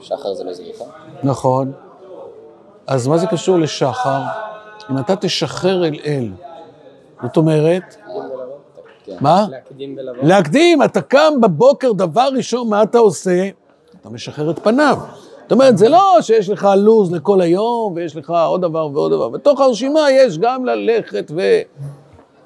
שחר 0.00 0.34
זה 0.34 0.44
לא 0.44 0.52
זריחה? 0.52 0.84
נכון. 1.22 1.72
אז 2.86 3.06
מה 3.08 3.18
זה 3.18 3.26
קשור 3.26 3.58
לשחר? 3.58 4.20
אם 4.90 4.98
אתה 4.98 5.16
תשחרר 5.16 5.84
אל 5.84 5.98
אל. 6.04 6.30
זאת 7.22 7.36
אומרת, 7.36 7.96
כן. 9.04 9.16
מה? 9.20 9.46
להקדים 9.50 9.96
ולבוא. 9.98 10.22
להקדים, 10.22 10.82
אתה 10.82 11.00
קם 11.00 11.40
בבוקר, 11.40 11.92
דבר 11.92 12.28
ראשון, 12.36 12.68
מה 12.68 12.82
אתה 12.82 12.98
עושה? 12.98 13.48
אתה 14.00 14.10
משחרר 14.10 14.50
את 14.50 14.58
פניו. 14.58 14.98
זאת 15.42 15.52
אומרת, 15.52 15.78
זה 15.78 15.88
לא 15.88 16.16
שיש 16.20 16.48
לך 16.48 16.68
לו"ז 16.76 17.12
לכל 17.12 17.40
היום, 17.40 17.92
ויש 17.96 18.16
לך 18.16 18.32
עוד 18.46 18.60
דבר 18.60 18.88
ועוד 18.92 19.12
דבר. 19.12 19.28
בתוך 19.28 19.60
הרשימה 19.60 20.10
יש 20.10 20.38
גם 20.38 20.64
ללכת 20.64 21.30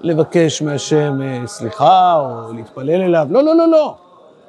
ולבקש 0.02 0.62
מהשם 0.62 1.22
אה, 1.22 1.46
סליחה, 1.46 2.16
או 2.20 2.52
להתפלל 2.52 3.02
אליו. 3.02 3.26
לא, 3.30 3.42
לא, 3.42 3.56
לא, 3.56 3.68
לא. 3.68 3.94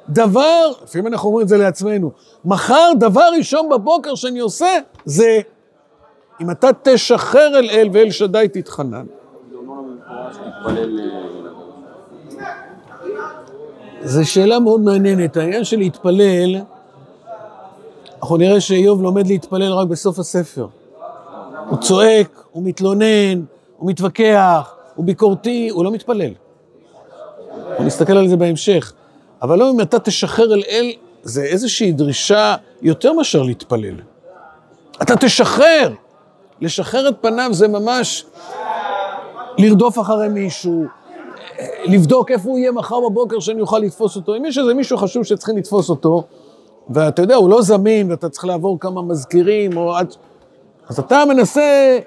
דבר, 0.08 0.70
לפעמים 0.84 1.06
אנחנו 1.06 1.28
אומרים 1.28 1.44
את 1.44 1.48
זה 1.48 1.56
לעצמנו, 1.56 2.10
מחר, 2.44 2.90
דבר 3.00 3.28
ראשון 3.38 3.68
בבוקר 3.68 4.14
שאני 4.14 4.38
עושה, 4.38 4.78
זה 5.04 5.40
אם 6.40 6.50
אתה 6.50 6.68
תשחרר 6.82 7.58
אל 7.58 7.70
אל 7.70 7.88
ואל 7.92 8.10
שדי 8.10 8.46
תתחנן. 8.52 9.06
זו 14.02 14.30
שאלה 14.30 14.58
מאוד 14.58 14.80
מעניינת. 14.80 15.36
העניין 15.36 15.64
של 15.64 15.78
להתפלל, 15.78 16.56
אנחנו 18.22 18.36
נראה 18.36 18.60
שאיוב 18.60 19.02
לומד 19.02 19.26
להתפלל 19.26 19.72
רק 19.72 19.88
בסוף 19.88 20.18
הספר. 20.18 20.66
הוא 21.68 21.78
צועק, 21.78 22.42
הוא 22.50 22.62
מתלונן, 22.64 23.42
הוא 23.76 23.90
מתווכח, 23.90 24.74
הוא 24.94 25.04
ביקורתי, 25.04 25.68
הוא 25.68 25.84
לא 25.84 25.90
מתפלל. 25.90 26.32
אנחנו 27.70 27.84
נסתכל 27.84 28.16
על 28.16 28.28
זה 28.28 28.36
בהמשך. 28.36 28.92
אבל 29.42 29.58
לא 29.58 29.70
אם 29.70 29.80
אתה 29.80 29.98
תשחרר 29.98 30.54
אל 30.54 30.62
אל, 30.68 30.92
זה 31.22 31.42
איזושהי 31.42 31.92
דרישה 31.92 32.56
יותר 32.82 33.12
מאשר 33.12 33.42
להתפלל. 33.42 33.94
אתה 35.02 35.16
תשחרר. 35.16 35.94
לשחרר 36.60 37.08
את 37.08 37.14
פניו 37.20 37.48
זה 37.52 37.68
ממש 37.68 38.26
לרדוף 39.58 39.98
אחרי 39.98 40.28
מישהו, 40.28 40.84
לבדוק 41.84 42.30
איפה 42.30 42.48
הוא 42.48 42.58
יהיה 42.58 42.72
מחר 42.72 43.00
בבוקר 43.00 43.40
שאני 43.40 43.60
אוכל 43.60 43.78
לתפוס 43.78 44.16
אותו. 44.16 44.36
אם 44.36 44.44
יש 44.44 44.58
איזה 44.58 44.74
מישהו 44.74 44.96
חשוב 44.96 45.24
שצריכים 45.24 45.56
לתפוס 45.56 45.90
אותו, 45.90 46.24
ואתה 46.90 47.22
יודע, 47.22 47.34
הוא 47.34 47.50
לא 47.50 47.62
זמין, 47.62 48.10
ואתה 48.10 48.28
צריך 48.28 48.44
לעבור 48.44 48.80
כמה 48.80 49.02
מזכירים, 49.02 49.76
או 49.76 49.96
עד... 49.96 50.14
אז 50.88 50.98
אתה 50.98 51.24
מנסה 51.28 51.98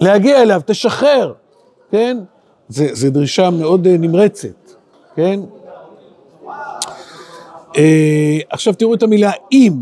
להגיע 0.00 0.42
אליו, 0.42 0.60
תשחרר, 0.66 1.32
כן? 1.90 2.18
זו 2.68 3.10
דרישה 3.10 3.50
מאוד 3.50 3.86
אה, 3.86 3.96
נמרצת, 3.98 4.72
כן? 5.16 5.40
אה, 7.76 8.38
עכשיו 8.50 8.74
תראו 8.74 8.94
את 8.94 9.02
המילה 9.02 9.30
אם. 9.52 9.72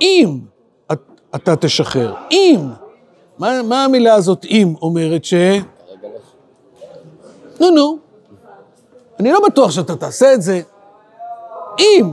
אם 0.00 0.38
אתה 1.34 1.56
תשחרר. 1.56 2.14
אם. 2.30 2.60
מה, 3.38 3.62
מה 3.62 3.84
המילה 3.84 4.14
הזאת 4.14 4.44
אם 4.44 4.74
אומרת 4.82 5.24
ש... 5.24 5.34
נו, 7.60 7.70
נו. 7.70 7.98
אני 9.20 9.32
לא 9.32 9.40
בטוח 9.46 9.70
שאתה 9.70 9.96
תעשה 9.96 10.34
את 10.34 10.42
זה. 10.42 10.60
אם. 11.78 12.10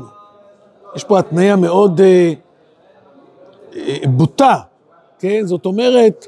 יש 0.95 1.03
פה 1.03 1.19
התניה 1.19 1.55
מאוד 1.55 2.01
אה, 2.01 2.33
אה, 3.75 3.97
בוטה, 4.07 4.55
כן? 5.19 5.41
זאת 5.45 5.65
אומרת, 5.65 6.27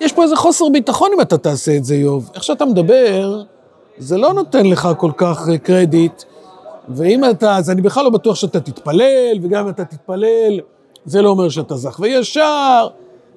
יש 0.00 0.12
פה 0.12 0.22
איזה 0.22 0.36
חוסר 0.36 0.64
ביטחון 0.72 1.10
אם 1.14 1.20
אתה 1.20 1.38
תעשה 1.38 1.76
את 1.76 1.84
זה, 1.84 1.94
איוב. 1.94 2.30
איך 2.34 2.44
שאתה 2.44 2.64
מדבר, 2.64 3.42
זה 3.98 4.16
לא 4.16 4.32
נותן 4.32 4.66
לך 4.66 4.88
כל 4.98 5.10
כך 5.16 5.48
אה, 5.48 5.58
קרדיט. 5.58 6.22
ואם 6.88 7.30
אתה, 7.30 7.56
אז 7.56 7.70
אני 7.70 7.82
בכלל 7.82 8.04
לא 8.04 8.10
בטוח 8.10 8.34
שאתה 8.34 8.60
תתפלל, 8.60 9.38
וגם 9.42 9.64
אם 9.64 9.70
אתה 9.70 9.84
תתפלל, 9.84 10.60
זה 11.06 11.22
לא 11.22 11.28
אומר 11.28 11.48
שאתה 11.48 11.76
זך 11.76 12.00
וישר. 12.00 12.88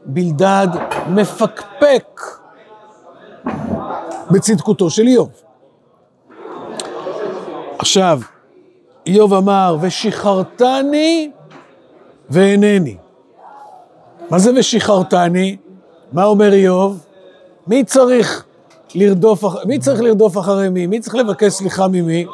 בלדד 0.05 0.67
מפקפק 1.09 2.21
בצדקותו 4.31 4.89
של 4.89 5.07
איוב. 5.07 5.29
עכשיו, 7.79 8.19
איוב 9.07 9.33
אמר, 9.33 9.77
ושחררתני 9.81 11.31
ואינני. 12.29 12.97
מה 14.29 14.39
זה 14.39 14.51
ושחררתני? 14.59 15.57
מה 16.11 16.23
אומר 16.23 16.53
איוב? 16.53 17.05
מי 17.67 17.83
צריך 17.83 18.45
לרדוף, 18.95 19.43
מי 19.65 19.79
צריך 19.79 20.01
לרדוף 20.01 20.37
אחרי 20.37 20.69
מי? 20.69 20.87
מי 20.87 20.99
צריך 20.99 21.15
לבקש 21.15 21.53
סליחה 21.53 21.87
ממי? 21.87 22.25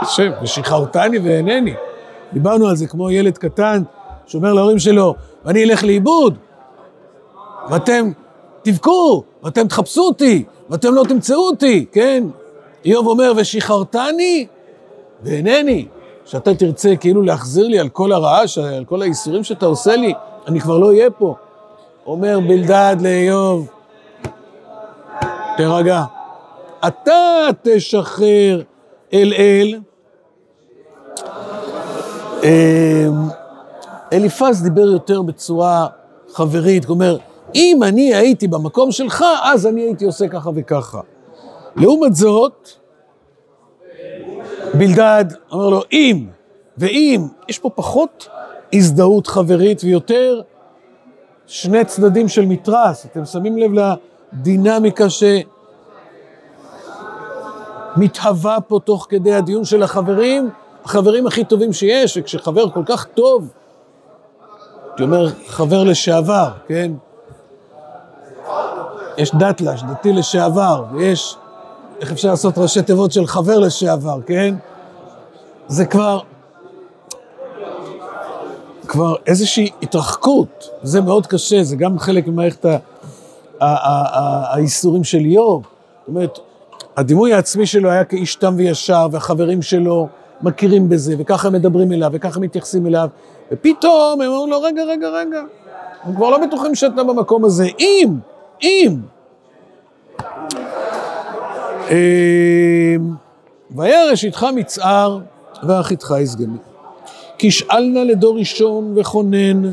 השם, 0.00 0.30
ושחררתני 0.42 1.18
ואינני. 1.18 1.74
דיברנו 2.32 2.68
על 2.68 2.76
זה 2.76 2.86
כמו 2.86 3.10
ילד 3.10 3.38
קטן 3.38 3.82
שאומר 4.26 4.52
להורים 4.52 4.78
שלו, 4.78 5.14
ואני 5.44 5.64
אלך 5.64 5.84
לאיבוד, 5.84 6.34
ואתם 7.70 8.10
תבכו, 8.62 9.22
ואתם 9.42 9.68
תחפשו 9.68 10.02
אותי, 10.02 10.44
ואתם 10.70 10.94
לא 10.94 11.04
תמצאו 11.08 11.46
אותי, 11.46 11.86
כן? 11.92 12.24
איוב 12.84 13.06
אומר, 13.06 13.32
ושחררתני 13.36 14.46
ואינני. 15.22 15.86
שאתה 16.24 16.54
תרצה 16.54 16.96
כאילו 16.96 17.22
להחזיר 17.22 17.68
לי 17.68 17.78
על 17.78 17.88
כל 17.88 18.12
הרעש, 18.12 18.58
על 18.58 18.84
כל 18.84 19.02
האיסורים 19.02 19.44
שאתה 19.44 19.66
עושה 19.66 19.96
לי, 19.96 20.14
אני 20.46 20.60
כבר 20.60 20.78
לא 20.78 20.86
אהיה 20.86 21.10
פה. 21.10 21.34
אומר 22.06 22.40
בלדד 22.40 22.96
לאיוב, 23.00 23.68
תירגע. 25.56 26.04
אתה 26.86 27.46
תשחרר 27.62 28.62
אל 29.12 29.32
אל. 29.38 29.78
אמ, 32.42 33.28
אליפז 34.12 34.62
דיבר 34.62 34.86
יותר 34.86 35.22
בצורה 35.22 35.86
חברית, 36.32 36.88
אומר, 36.88 37.16
אם 37.54 37.80
אני 37.82 38.14
הייתי 38.14 38.48
במקום 38.48 38.92
שלך, 38.92 39.24
אז 39.42 39.66
אני 39.66 39.80
הייתי 39.80 40.04
עושה 40.04 40.28
ככה 40.28 40.50
וככה. 40.54 41.00
לעומת 41.76 42.14
זאת, 42.14 42.68
בלדד 44.74 45.24
אומר 45.52 45.68
לו, 45.68 45.82
אם, 45.92 46.26
ואם, 46.78 47.26
יש 47.48 47.58
פה 47.58 47.70
פחות 47.70 48.28
הזדהות 48.72 49.26
חברית 49.26 49.84
ויותר 49.84 50.40
שני 51.46 51.84
צדדים 51.84 52.28
של 52.28 52.46
מתרס. 52.46 53.06
אתם 53.06 53.24
שמים 53.24 53.58
לב 53.58 53.70
לדינמיקה 54.32 55.04
שמתהווה 57.96 58.60
פה 58.60 58.78
תוך 58.84 59.06
כדי 59.08 59.34
הדיון 59.34 59.64
של 59.64 59.82
החברים, 59.82 60.50
החברים 60.88 61.26
הכי 61.26 61.44
טובים 61.44 61.72
שיש, 61.72 62.16
וכשחבר 62.16 62.70
כל 62.70 62.82
כך 62.86 63.04
טוב, 63.04 63.48
הייתי 64.88 65.02
אומר 65.02 65.28
חבר 65.46 65.84
לשעבר, 65.84 66.48
כן? 66.66 66.92
יש 69.18 69.34
דתל"ש, 69.34 69.82
דתי 69.82 70.12
לשעבר, 70.12 70.84
ויש, 70.92 71.36
איך 72.00 72.12
אפשר 72.12 72.30
לעשות 72.30 72.58
ראשי 72.58 72.82
תיבות 72.82 73.12
של 73.12 73.26
חבר 73.26 73.58
לשעבר, 73.58 74.18
כן? 74.26 74.54
זה 75.68 75.86
כבר, 75.86 76.20
כבר 78.86 79.14
איזושהי 79.26 79.70
התרחקות, 79.82 80.68
זה 80.82 81.00
מאוד 81.00 81.26
קשה, 81.26 81.62
זה 81.62 81.76
גם 81.76 81.98
חלק 81.98 82.26
ממערכת 82.26 82.66
האיסורים 83.60 85.04
של 85.04 85.18
איוב. 85.18 85.62
זאת 86.00 86.08
אומרת, 86.08 86.38
הדימוי 86.96 87.32
העצמי 87.32 87.66
שלו 87.66 87.90
היה 87.90 88.04
כאיש 88.04 88.36
תם 88.36 88.54
וישר, 88.56 89.06
והחברים 89.12 89.62
שלו 89.62 90.08
מכירים 90.42 90.88
בזה, 90.88 91.14
וככה 91.18 91.50
מדברים 91.50 91.92
אליו, 91.92 92.10
וככה 92.12 92.40
מתייחסים 92.40 92.86
אליו, 92.86 93.08
ופתאום 93.52 94.20
הם 94.20 94.30
אומרים 94.30 94.50
לו, 94.50 94.62
רגע, 94.62 94.84
רגע, 94.84 95.08
רגע, 95.08 95.42
הם 96.02 96.14
כבר 96.14 96.30
לא 96.30 96.46
בטוחים 96.46 96.74
שאתה 96.74 97.04
במקום 97.04 97.44
הזה. 97.44 97.66
אם, 97.80 98.14
אם. 98.62 98.96
אמ, 101.90 103.14
וירש 103.76 104.24
איתך 104.24 104.46
מצער, 104.54 105.18
ואחיתך 105.62 106.14
יסגמי. 106.20 106.58
כי 107.38 107.50
שאלנה 107.50 108.04
לדור 108.04 108.38
ראשון 108.38 108.94
וכונן 108.96 109.72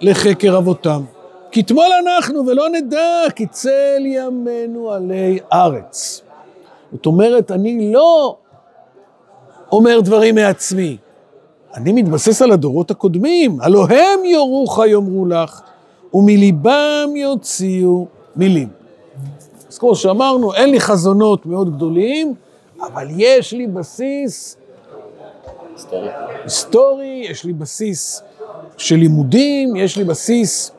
לחקר 0.00 0.58
אבותם. 0.58 1.02
כי 1.50 1.62
תמול 1.62 1.86
אנחנו 2.02 2.46
ולא 2.46 2.68
נדע, 2.68 3.22
כי 3.36 3.46
צל 3.46 4.02
ימינו 4.04 4.90
עלי 4.92 5.38
ארץ. 5.52 6.22
זאת 6.92 7.06
אומרת, 7.06 7.50
אני 7.50 7.92
לא 7.92 8.36
אומר 9.72 10.00
דברים 10.00 10.34
מעצמי, 10.34 10.96
אני 11.74 11.92
מתבסס 11.92 12.42
על 12.42 12.52
הדורות 12.52 12.90
הקודמים, 12.90 13.60
הלא 13.60 13.86
הם 13.86 14.24
יורוך 14.24 14.78
יאמרו 14.86 15.26
לך, 15.26 15.60
ומליבם 16.14 17.08
יוציאו 17.16 18.06
מילים. 18.36 18.68
אז 19.68 19.78
כמו 19.78 19.94
שאמרנו, 19.94 20.54
אין 20.54 20.70
לי 20.70 20.80
חזונות 20.80 21.46
מאוד 21.46 21.76
גדולים, 21.76 22.34
אבל 22.82 23.06
יש 23.16 23.52
לי 23.52 23.66
בסיס 23.66 24.56
היסטורי. 26.42 27.26
יש 27.30 27.44
לי 27.44 27.52
בסיס 27.52 28.22
של 28.76 28.96
לימודים, 28.96 29.76
יש 29.76 29.96
לי 29.96 30.04
בסיס... 30.04 30.72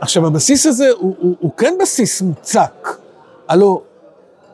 עכשיו, 0.00 0.26
הבסיס 0.26 0.66
הזה 0.66 0.88
הוא, 0.98 1.14
הוא, 1.18 1.34
הוא 1.40 1.50
כן 1.56 1.74
בסיס 1.80 2.22
מוצק. 2.22 2.98
הלו, 3.48 3.82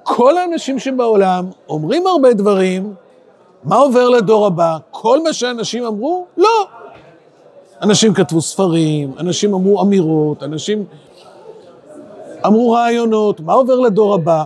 כל 0.02 0.38
האנשים 0.38 0.78
שבעולם 0.78 1.44
אומרים 1.68 2.06
הרבה 2.06 2.32
דברים, 2.32 2.94
מה 3.64 3.76
עובר 3.76 4.08
לדור 4.08 4.46
הבא? 4.46 4.76
כל 4.90 5.22
מה 5.22 5.32
שאנשים 5.32 5.84
אמרו? 5.84 6.26
לא. 6.36 6.66
אנשים 7.82 8.14
כתבו 8.14 8.40
ספרים, 8.40 9.12
אנשים 9.18 9.54
אמרו 9.54 9.82
אמירות, 9.82 10.42
אנשים 10.42 10.84
אמרו 12.46 12.72
רעיונות, 12.72 13.40
מה 13.40 13.52
עובר 13.52 13.80
לדור 13.80 14.14
הבא? 14.14 14.44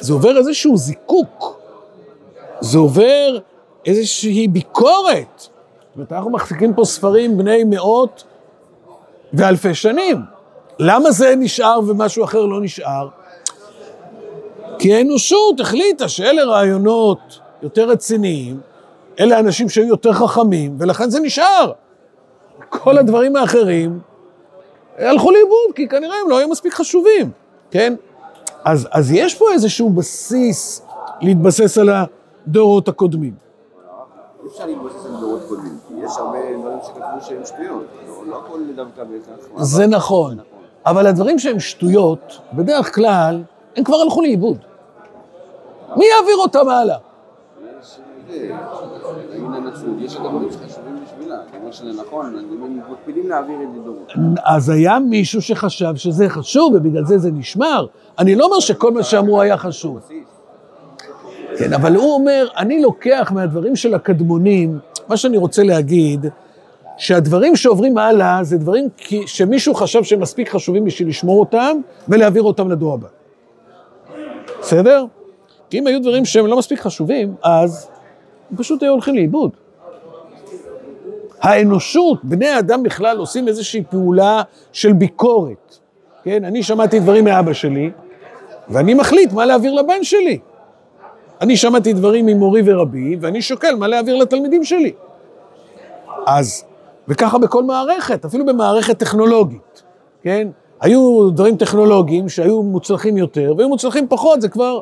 זה 0.00 0.12
עובר 0.12 0.38
איזשהו 0.38 0.76
זיקוק, 0.76 1.60
זה 2.60 2.78
עובר 2.78 3.38
איזושהי 3.86 4.48
ביקורת. 4.48 5.40
זאת 5.40 5.48
אומרת, 5.96 6.12
אנחנו 6.12 6.30
מחזיקים 6.30 6.74
פה 6.74 6.84
ספרים 6.84 7.38
בני 7.38 7.64
מאות 7.64 8.24
ואלפי 9.32 9.74
שנים. 9.74 10.22
למה 10.78 11.10
זה 11.10 11.34
נשאר 11.36 11.80
ומשהו 11.86 12.24
אחר 12.24 12.44
לא 12.44 12.60
נשאר? 12.60 13.08
כי 14.78 14.94
האנושות 14.94 15.60
החליטה 15.60 16.08
שאלה 16.08 16.44
רעיונות 16.44 17.38
יותר 17.62 17.88
רציניים, 17.88 18.60
אלה 19.20 19.38
אנשים 19.38 19.68
שהיו 19.68 19.86
יותר 19.86 20.12
חכמים, 20.12 20.76
ולכן 20.78 21.10
זה 21.10 21.20
נשאר. 21.20 21.72
כל 22.68 22.98
הדברים 22.98 23.36
האחרים 23.36 23.98
הלכו 24.98 25.30
לאיבוד, 25.30 25.74
כי 25.74 25.88
כנראה 25.88 26.16
הם 26.24 26.30
לא 26.30 26.38
היו 26.38 26.48
מספיק 26.48 26.74
חשובים, 26.74 27.30
כן? 27.70 27.94
אז, 28.64 28.88
אז 28.90 29.12
יש 29.12 29.34
פה 29.34 29.44
איזשהו 29.52 29.90
בסיס 29.90 30.82
להתבסס 31.20 31.78
על 31.78 31.88
הדורות 32.46 32.88
הקודמים. 32.88 33.34
אי 34.42 34.48
אפשר 34.48 34.66
להתבסס 34.66 35.06
על 35.06 35.20
דורות 35.20 35.40
קודמים, 35.48 35.78
כי 35.88 35.94
יש 36.04 36.12
הרבה 36.18 36.38
דברים 36.60 36.78
שכתבו 36.82 37.20
שהם 37.20 37.44
שטויות, 37.44 37.84
לא- 38.06 38.26
לא 38.26 38.36
הכל 38.38 38.60
דווקא 38.76 39.04
בהכרח... 39.04 39.62
זה 39.62 39.86
נכון, 39.86 40.38
אבל 40.86 41.06
הדברים 41.06 41.38
שהם 41.38 41.60
שטויות, 41.60 42.38
בדרך 42.52 42.94
כלל, 42.94 43.42
הם 43.76 43.84
כבר 43.84 43.96
הלכו 43.96 44.22
לאיבוד. 44.22 44.58
מי 45.96 46.04
יעביר 46.06 46.36
אותם 46.36 46.68
הלאה? 46.68 46.96
אז 54.44 54.68
היה 54.68 54.98
מישהו 54.98 55.42
שחשב 55.42 55.96
שזה 55.96 56.28
חשוב, 56.28 56.72
ובגלל 56.74 57.04
זה 57.04 57.18
זה 57.18 57.30
נשמר. 57.30 57.86
אני 58.18 58.34
לא 58.34 58.44
אומר 58.44 58.60
שכל 58.60 58.92
מה 58.92 59.02
שאמרו 59.02 59.40
היה 59.40 59.56
חשוב. 59.56 59.98
כן, 61.58 61.72
אבל 61.72 61.96
הוא 61.96 62.14
אומר, 62.14 62.48
אני 62.56 62.82
לוקח 62.82 63.32
מהדברים 63.34 63.76
של 63.76 63.94
הקדמונים, 63.94 64.78
מה 65.08 65.16
שאני 65.16 65.36
רוצה 65.36 65.62
להגיד, 65.62 66.26
שהדברים 66.96 67.56
שעוברים 67.56 67.98
הלאה 67.98 68.44
זה 68.44 68.58
דברים 68.58 68.88
שמישהו 69.26 69.74
חשב 69.74 70.04
שהם 70.04 70.20
מספיק 70.20 70.48
חשובים 70.48 70.84
בשביל 70.84 71.08
לשמור 71.08 71.40
אותם 71.40 71.76
ולהעביר 72.08 72.42
אותם 72.42 72.70
לדור 72.70 72.94
הבא. 72.94 73.08
בסדר? 74.60 75.04
כי 75.70 75.78
אם 75.78 75.86
היו 75.86 76.02
דברים 76.02 76.24
שהם 76.24 76.46
לא 76.46 76.58
מספיק 76.58 76.80
חשובים, 76.80 77.34
אז 77.42 77.88
הם 78.50 78.56
פשוט 78.56 78.82
היו 78.82 78.92
הולכים 78.92 79.14
לאיבוד. 79.14 79.50
האנושות, 81.40 82.24
בני 82.24 82.48
האדם 82.48 82.82
בכלל, 82.82 83.18
עושים 83.18 83.48
איזושהי 83.48 83.82
פעולה 83.90 84.42
של 84.72 84.92
ביקורת. 84.92 85.78
כן, 86.22 86.44
אני 86.44 86.62
שמעתי 86.62 87.00
דברים 87.00 87.24
מאבא 87.24 87.52
שלי, 87.52 87.90
ואני 88.68 88.94
מחליט 88.94 89.32
מה 89.32 89.46
להעביר 89.46 89.74
לבן 89.74 90.04
שלי. 90.04 90.38
אני 91.40 91.56
שמעתי 91.56 91.92
דברים 91.92 92.26
ממורי 92.26 92.62
ורבי, 92.64 93.16
ואני 93.20 93.42
שוקל 93.42 93.74
מה 93.74 93.88
להעביר 93.88 94.16
לתלמידים 94.16 94.64
שלי. 94.64 94.92
אז, 96.26 96.64
וככה 97.08 97.38
בכל 97.38 97.62
מערכת, 97.62 98.24
אפילו 98.24 98.46
במערכת 98.46 98.98
טכנולוגית, 98.98 99.82
כן? 100.22 100.48
היו 100.80 101.30
דברים 101.30 101.56
טכנולוגיים 101.56 102.28
שהיו 102.28 102.62
מוצלחים 102.62 103.16
יותר, 103.16 103.54
והיו 103.56 103.68
מוצלחים 103.68 104.08
פחות, 104.08 104.40
זה 104.40 104.48
כבר 104.48 104.80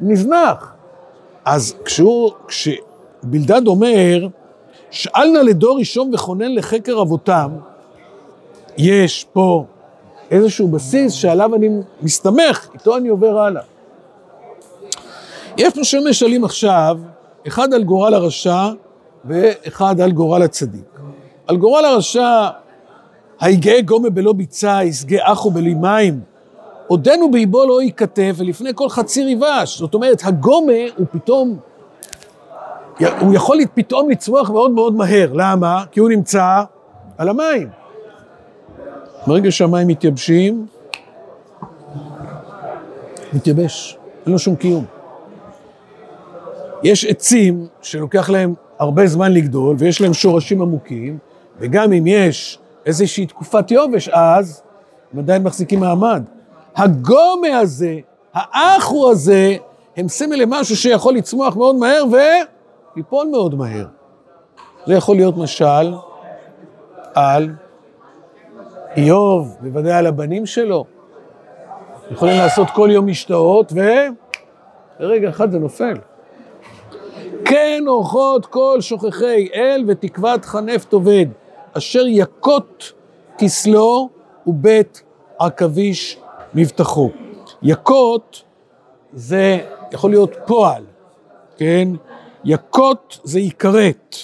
נזנח. 0.00 0.74
אז 1.44 1.74
כשהוא, 1.84 2.30
כשבלדד 3.20 3.66
אומר, 3.66 4.28
שאל 4.90 5.30
נא 5.30 5.38
לדור 5.38 5.78
ראשון 5.78 6.14
וכונן 6.14 6.54
לחקר 6.54 7.02
אבותם, 7.02 7.50
יש 8.78 9.26
פה 9.32 9.64
איזשהו 10.30 10.68
בסיס 10.68 11.12
שעליו 11.12 11.54
אני 11.54 11.68
מסתמך, 12.02 12.68
איתו 12.74 12.96
אני 12.96 13.08
עובר 13.08 13.38
הלאה. 13.38 13.62
יש 15.56 15.74
פה 15.74 15.84
שני 15.84 16.10
משלים 16.10 16.44
עכשיו, 16.44 16.98
אחד 17.46 17.74
על 17.74 17.84
גורל 17.84 18.14
הרשע 18.14 18.68
ואחד 19.24 20.00
על 20.00 20.12
גורל 20.12 20.42
הצדיק. 20.42 21.00
על 21.46 21.56
גורל 21.56 21.84
הרשע, 21.84 22.48
היגעה 23.40 23.80
גומה 23.80 24.10
בלא 24.10 24.32
ביצה, 24.32 24.84
ישגה 24.84 25.18
אחו 25.22 25.50
בלי 25.50 25.74
מים, 25.74 26.20
עודנו 26.86 27.30
באיבו 27.30 27.66
לא 27.66 27.82
ייכתב, 27.82 28.34
ולפני 28.36 28.70
כל 28.74 28.88
חציר 28.88 29.28
יבש. 29.28 29.78
זאת 29.78 29.94
אומרת, 29.94 30.22
הגומה 30.24 30.72
הוא 30.96 31.06
פתאום 31.10 31.58
הוא 33.20 33.34
יכול 33.34 33.58
פתאום 33.74 34.10
לצמוח 34.10 34.50
מאוד 34.50 34.70
מאוד 34.70 34.94
מהר. 34.94 35.30
למה? 35.32 35.84
כי 35.90 36.00
הוא 36.00 36.08
נמצא 36.08 36.62
על 37.18 37.28
המים. 37.28 37.68
ברגע 39.26 39.50
שהמים 39.50 39.88
מתייבשים, 39.88 40.66
מתייבש, 43.32 43.98
אין 44.24 44.32
לו 44.32 44.38
שום 44.38 44.56
קיום. 44.56 44.84
יש 46.82 47.04
עצים 47.04 47.66
שלוקח 47.82 48.30
להם 48.30 48.54
הרבה 48.78 49.06
זמן 49.06 49.32
לגדול 49.32 49.76
ויש 49.78 50.00
להם 50.00 50.14
שורשים 50.14 50.62
עמוקים, 50.62 51.18
וגם 51.58 51.92
אם 51.92 52.06
יש 52.06 52.58
איזושהי 52.86 53.26
תקופת 53.26 53.70
יובש 53.70 54.08
אז, 54.08 54.62
הם 55.12 55.18
עדיין 55.18 55.42
מחזיקים 55.42 55.80
מעמד. 55.80 56.22
הגומה 56.76 57.58
הזה, 57.58 57.94
האחו 58.34 59.10
הזה, 59.10 59.56
הם 59.96 60.08
סמל 60.08 60.36
למשהו 60.36 60.76
שיכול 60.76 61.14
לצמוח 61.14 61.56
מאוד 61.56 61.76
מהר 61.76 62.04
וליפול 62.98 63.26
מאוד 63.26 63.54
מהר. 63.54 63.86
זה 64.86 64.94
יכול 64.94 65.16
להיות 65.16 65.36
משל 65.36 65.94
על 67.14 67.50
איוב, 68.96 69.56
בוודאי 69.60 69.92
על 69.92 70.06
הבנים 70.06 70.46
שלו. 70.46 70.84
יכולים 72.10 72.38
לעשות 72.38 72.70
כל 72.70 72.88
יום 72.92 73.06
משתאות, 73.06 73.72
וברגע 74.98 75.28
אחד 75.28 75.50
זה 75.50 75.58
נופל. 75.58 75.94
כן 77.44 77.82
אורחות 77.86 78.46
כל 78.46 78.80
שוכחי 78.80 79.48
אל 79.54 79.84
ותקוות 79.88 80.44
חנף 80.44 80.84
תאבד, 80.84 81.26
אשר 81.72 82.02
יכות 82.06 82.92
כסלו 83.38 84.08
ובית 84.46 85.02
עכביש 85.38 86.18
מבטחו. 86.54 87.10
יכות 87.62 88.42
זה 89.12 89.58
יכול 89.92 90.10
להיות 90.10 90.36
פועל, 90.46 90.82
כן? 91.56 91.88
יכות 92.44 93.18
זה 93.24 93.40
יכרת. 93.40 94.16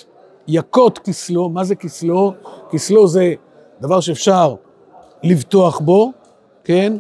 יכות 0.49 0.99
כסלו, 0.99 1.49
מה 1.49 1.65
זה 1.65 1.75
כסלו? 1.75 2.33
כסלו 2.71 3.09
זה 3.09 3.35
דבר 3.81 4.01
שאפשר 4.01 4.55
לבטוח 5.23 5.81
בו, 5.81 6.13
כן? 6.65 6.93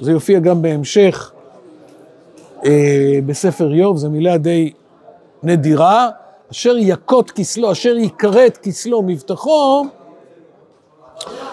זה 0.00 0.10
יופיע 0.10 0.38
גם 0.38 0.62
בהמשך 0.62 1.32
אה, 2.64 3.18
בספר 3.26 3.72
איוב, 3.72 3.96
זו 3.96 4.10
מילה 4.10 4.38
די 4.38 4.72
נדירה, 5.42 6.08
אשר 6.50 6.74
יכות 6.78 7.30
כסלו, 7.30 7.72
אשר 7.72 7.96
יכרת 7.96 8.56
כסלו 8.56 9.02
מבטחו, 9.02 9.84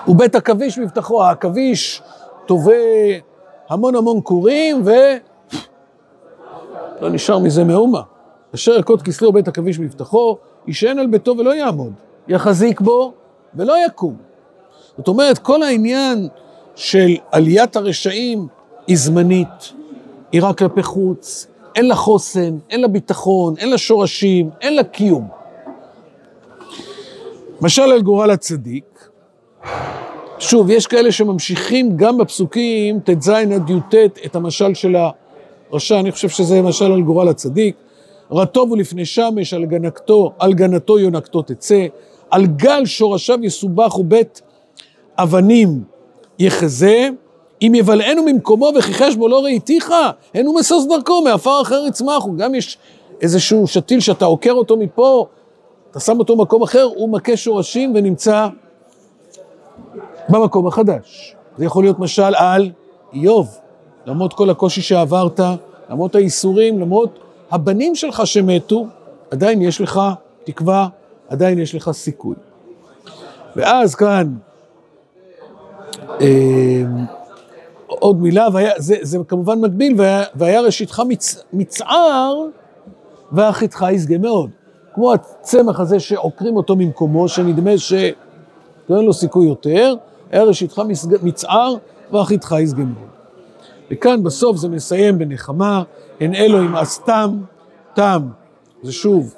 ובית 0.08 0.36
עכביש 0.36 0.78
מבטחו. 0.78 1.24
העכביש 1.24 2.02
תובע 2.46 2.74
המון 3.70 3.96
המון 3.96 4.20
כורים, 4.24 4.82
ו... 4.86 4.92
לא 7.02 7.10
נשאר 7.10 7.40
מזה 7.40 7.64
מאומה. 7.64 8.02
אשר 8.56 8.80
יכות 8.80 9.02
כסלו 9.02 9.32
בית 9.32 9.48
עכביש 9.48 9.80
מבטחו, 9.80 10.38
יישען 10.68 11.00
על 11.00 11.08
ביתו 11.08 11.36
ולא 11.38 11.56
יעמוד, 11.56 11.94
יחזיק 12.28 12.82
בו 12.82 13.14
ולא 13.56 13.76
יקום. 13.86 14.16
זאת 14.98 15.08
אומרת, 15.08 15.38
כל 15.38 15.64
העניין 15.64 16.28
של 16.76 17.16
עליית 17.32 17.76
הרשעים 17.76 18.48
היא 18.88 18.98
זמנית, 18.98 19.74
היא 20.32 20.44
רק 20.44 20.58
כלפי 20.58 20.84
חוץ, 20.84 21.48
אין 21.76 21.88
לה 21.88 21.96
חוסן, 21.96 22.58
אין 22.70 22.82
לה 22.82 22.88
ביטחון, 22.88 23.54
אין 23.58 23.70
לה 23.70 23.78
שורשים, 23.78 24.50
אין 24.62 24.76
לה 24.76 24.84
קיום. 24.84 25.28
משל 27.62 27.82
על 27.82 28.02
גורל 28.02 28.32
הצדיק, 28.32 29.10
שוב, 30.40 30.70
יש 30.70 30.88
כאלה 30.88 31.12
שממשיכים 31.12 31.98
גם 31.98 32.18
בפסוקים 32.18 33.00
ט"ז 33.00 33.30
עד 33.30 33.70
י"ט 33.70 33.96
את 34.26 34.36
המשל 34.36 34.74
של 34.74 34.96
הרשע, 35.72 36.00
אני 36.00 36.12
חושב 36.12 36.30
שזה 36.30 36.62
משל 36.62 36.92
על 36.92 37.02
גורל 37.02 37.30
הצדיק. 37.30 37.76
רטוב 38.34 38.70
הוא 38.70 38.78
לפני 38.78 39.06
שמש, 39.06 39.54
על 39.54 39.66
גנתו, 39.66 40.32
על 40.40 40.54
גנתו 40.54 41.00
יונקתו 41.00 41.42
תצא, 41.42 41.86
על 42.30 42.46
גל 42.46 42.86
שורשיו 42.86 43.38
יסובח 43.44 43.98
ובית 43.98 44.42
אבנים 45.18 45.84
יחזה, 46.40 47.10
אם 47.62 47.76
יבלענו 47.76 48.24
ממקומו 48.24 48.72
וכיחש 48.76 49.16
בו 49.16 49.28
לא 49.28 49.44
ראיתיך, 49.44 49.94
אין 50.34 50.46
הוא 50.46 50.60
משוש 50.60 50.86
דרכו, 50.90 51.22
מעפר 51.22 51.62
אחר 51.62 51.84
יצמחו. 51.88 52.36
גם 52.38 52.56
יש 52.56 52.78
איזשהו 53.22 53.68
שתיל 53.68 54.00
שאתה 54.00 54.26
עוקר 54.26 54.52
אותו 54.52 54.78
מפה, 54.78 55.26
אתה 55.92 56.00
שם 56.00 56.20
אותו 56.20 56.36
במקום 56.36 56.64
אחר, 56.64 56.84
הוא 56.96 57.10
מכה 57.10 57.38
שורשים 57.38 57.92
ונמצא 57.96 58.48
במקום 60.30 60.68
החדש. 60.68 61.36
זה 61.58 61.66
יכול 61.66 61.84
להיות 61.84 62.00
משל 62.00 62.36
על 62.36 62.72
איוב, 63.14 63.58
למרות 64.06 64.34
כל 64.34 64.50
הקושי 64.50 64.82
שעברת, 64.82 65.40
למרות 65.90 66.16
האיסורים, 66.16 66.80
למרות 66.80 67.20
הבנים 67.52 67.96
שלך 67.96 68.28
שמתו, 68.28 68.88
עדיין 69.32 69.62
יש 69.62 69.82
לך 69.82 70.02
תקווה, 70.44 70.88
עדיין 71.30 71.60
יש 71.60 71.76
לך 71.76 71.92
סיכוי. 71.92 72.36
ואז 73.56 73.96
כאן, 73.96 74.34
אה, 76.22 76.84
עוד 77.88 78.22
מילה, 78.22 78.48
והיה, 78.54 78.72
זה, 78.78 78.96
זה 79.02 79.18
כמובן 79.28 79.62
מקביל, 79.62 79.94
והיה, 79.98 80.24
והיה 80.36 80.62
ראשיתך 80.62 81.02
מצ, 81.08 81.44
מצער, 81.54 82.36
ואחיתך 83.32 83.86
ישגה 83.92 84.18
מאוד. 84.18 84.50
כמו 84.94 85.14
הצמח 85.14 85.80
הזה 85.80 86.00
שעוקרים 86.00 86.58
אותו 86.58 86.76
ממקומו, 86.76 87.28
שנדמה 87.28 87.78
שאין 87.78 88.14
לו 88.88 89.14
סיכוי 89.14 89.48
יותר, 89.48 89.96
היה 90.32 90.44
ראשיתך 90.44 90.82
מצער, 91.24 91.76
ואחיתך 92.12 92.56
ישגה 92.60 92.84
מאוד. 92.84 93.08
וכאן 93.92 94.24
בסוף 94.24 94.58
זה 94.58 94.70
מסיים 94.70 95.18
בנחמה, 95.18 95.84
הן 96.24 96.36
אלוהים 96.36 96.76
אז 96.76 97.00
תם, 97.00 97.38
תם, 97.94 98.28
זה 98.84 98.92
שוב 98.92 99.34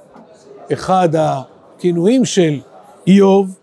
אחד 0.73 1.09
הכינויים 1.15 2.25
של 2.25 2.59
איוב, 3.07 3.59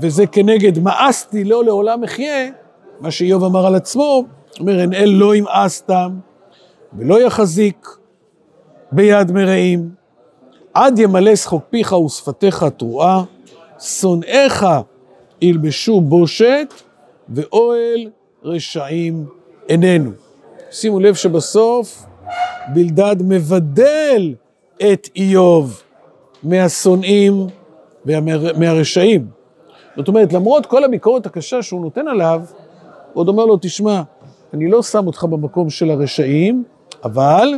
וזה 0.00 0.26
כנגד 0.26 0.78
מאסתי 0.78 1.44
לא 1.44 1.64
לעולם 1.64 2.04
אחיה, 2.04 2.50
מה 3.00 3.10
שאיוב 3.10 3.44
אמר 3.44 3.66
על 3.66 3.74
עצמו, 3.74 4.24
אומר, 4.60 4.80
אין 4.80 4.94
אל 4.94 5.08
לא 5.08 5.34
ימאס 5.34 5.80
תם 5.80 6.18
ולא 6.98 7.22
יחזיק 7.22 7.86
ביד 8.92 9.32
מרעים, 9.32 9.90
עד 10.74 10.98
ימלא 10.98 11.36
שחוק 11.36 11.62
פיך 11.70 11.92
ושפתיך 11.92 12.64
תרועה, 12.76 13.24
שונאיך 13.78 14.66
ילבשו 15.42 16.00
בושת, 16.00 16.74
ואוהל 17.28 18.10
רשעים 18.44 19.26
איננו. 19.68 20.10
שימו 20.70 21.00
לב 21.00 21.14
שבסוף 21.14 22.06
בלדד 22.74 23.16
מבדל 23.20 24.34
את 24.82 25.08
איוב 25.16 25.82
מהשונאים 26.42 27.46
ומהרשעים. 28.06 29.26
זאת 29.96 30.08
אומרת, 30.08 30.32
למרות 30.32 30.66
כל 30.66 30.84
הביקורת 30.84 31.26
הקשה 31.26 31.62
שהוא 31.62 31.80
נותן 31.80 32.08
עליו, 32.08 32.42
הוא 33.12 33.20
עוד 33.20 33.28
אומר 33.28 33.44
לו, 33.44 33.56
תשמע, 33.60 34.02
אני 34.54 34.70
לא 34.70 34.82
שם 34.82 35.06
אותך 35.06 35.24
במקום 35.24 35.70
של 35.70 35.90
הרשעים, 35.90 36.64
אבל 37.04 37.54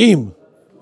אם. 0.00 0.24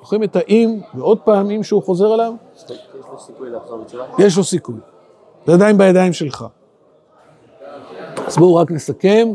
זוכרים 0.01 0.23
את 0.23 0.37
האם, 0.37 0.81
ועוד 0.95 1.19
פעם 1.19 1.51
אם 1.51 1.63
שהוא 1.63 1.83
חוזר 1.83 2.13
עליו? 2.13 2.33
יש 2.55 2.65
לו 3.13 3.19
סיכוי 3.19 3.51
לחזור 3.51 3.79
בתשובה? 3.79 4.05
יש 4.19 4.37
לו 4.37 4.45
סיכוי. 4.45 4.77
זה 5.47 5.53
עדיין 5.53 5.79
בידיים 5.79 6.13
שלך. 6.13 6.45
אז 8.27 8.37
בואו 8.37 8.55
רק 8.55 8.71
נסכם. 8.71 9.29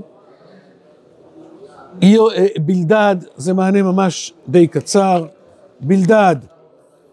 אה, 2.04 2.46
בלדד 2.66 3.16
זה 3.36 3.54
מענה 3.54 3.82
ממש 3.82 4.34
די 4.48 4.68
קצר. 4.68 5.26
בלדד 5.80 6.36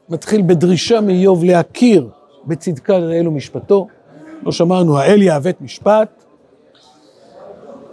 מתחיל 0.09 0.43
בדרישה 0.43 1.01
מאיוב 1.01 1.45
להכיר 1.45 2.09
בצדקה 2.47 2.99
לאל 2.99 3.29
ומשפטו. 3.29 3.87
לא 4.43 4.53
שמענו, 4.53 4.99
האל 4.99 5.23
יעוות 5.23 5.61
משפט. 5.61 6.25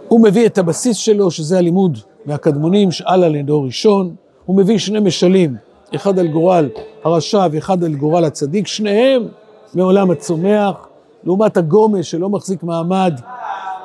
הוא 0.08 0.20
מביא 0.24 0.46
את 0.46 0.58
הבסיס 0.58 0.96
שלו, 0.96 1.30
שזה 1.30 1.58
הלימוד 1.58 1.98
מהקדמונים, 2.26 2.90
שאלה 2.90 3.28
לדור 3.28 3.64
ראשון. 3.64 4.14
הוא 4.46 4.56
מביא 4.56 4.78
שני 4.78 5.00
משלים, 5.00 5.56
אחד 5.94 6.18
על 6.18 6.26
גורל 6.26 6.68
הרשע 7.04 7.46
ואחד 7.52 7.84
על 7.84 7.94
גורל 7.94 8.24
הצדיק, 8.24 8.66
שניהם 8.66 9.28
מעולם 9.74 10.10
הצומח, 10.10 10.88
לעומת 11.24 11.56
הגומה 11.56 12.02
שלא 12.02 12.28
מחזיק 12.28 12.62
מעמד, 12.62 13.20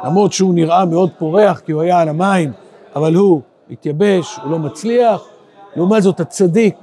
למרות 0.06 0.34
שהוא 0.34 0.54
נראה 0.54 0.86
מאוד 0.86 1.10
פורח 1.18 1.60
כי 1.60 1.72
הוא 1.72 1.82
היה 1.82 2.00
על 2.00 2.10
המים, 2.10 2.52
אבל 2.98 3.16
הוא 3.16 3.42
התייבש, 3.72 4.40
הוא 4.44 4.52
לא 4.52 4.60
מצליח. 4.60 5.22
לעומת 5.76 6.04
זאת 6.04 6.20
הצדיק, 6.20 6.76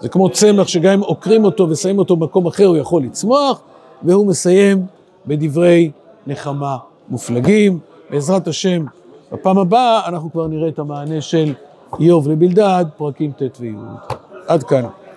זה 0.00 0.08
כמו 0.08 0.28
צמח 0.28 0.68
שגם 0.68 0.92
אם 0.92 1.00
עוקרים 1.00 1.44
אותו 1.44 1.68
ושמים 1.70 1.98
אותו 1.98 2.16
במקום 2.16 2.46
אחר 2.46 2.66
הוא 2.66 2.76
יכול 2.76 3.02
לצמוח, 3.02 3.60
והוא 4.02 4.26
מסיים 4.26 4.86
בדברי 5.26 5.90
נחמה 6.26 6.76
מופלגים. 7.08 7.78
בעזרת 8.10 8.48
השם, 8.48 8.84
בפעם 9.32 9.58
הבאה 9.58 10.08
אנחנו 10.08 10.32
כבר 10.32 10.46
נראה 10.46 10.68
את 10.68 10.78
המענה 10.78 11.20
של 11.20 11.54
איוב 12.00 12.28
לבלדד, 12.28 12.84
פרקים 12.96 13.32
ט' 13.32 13.60
וי'. 13.60 13.74
עד 14.46 14.62
כאן. 14.62 14.84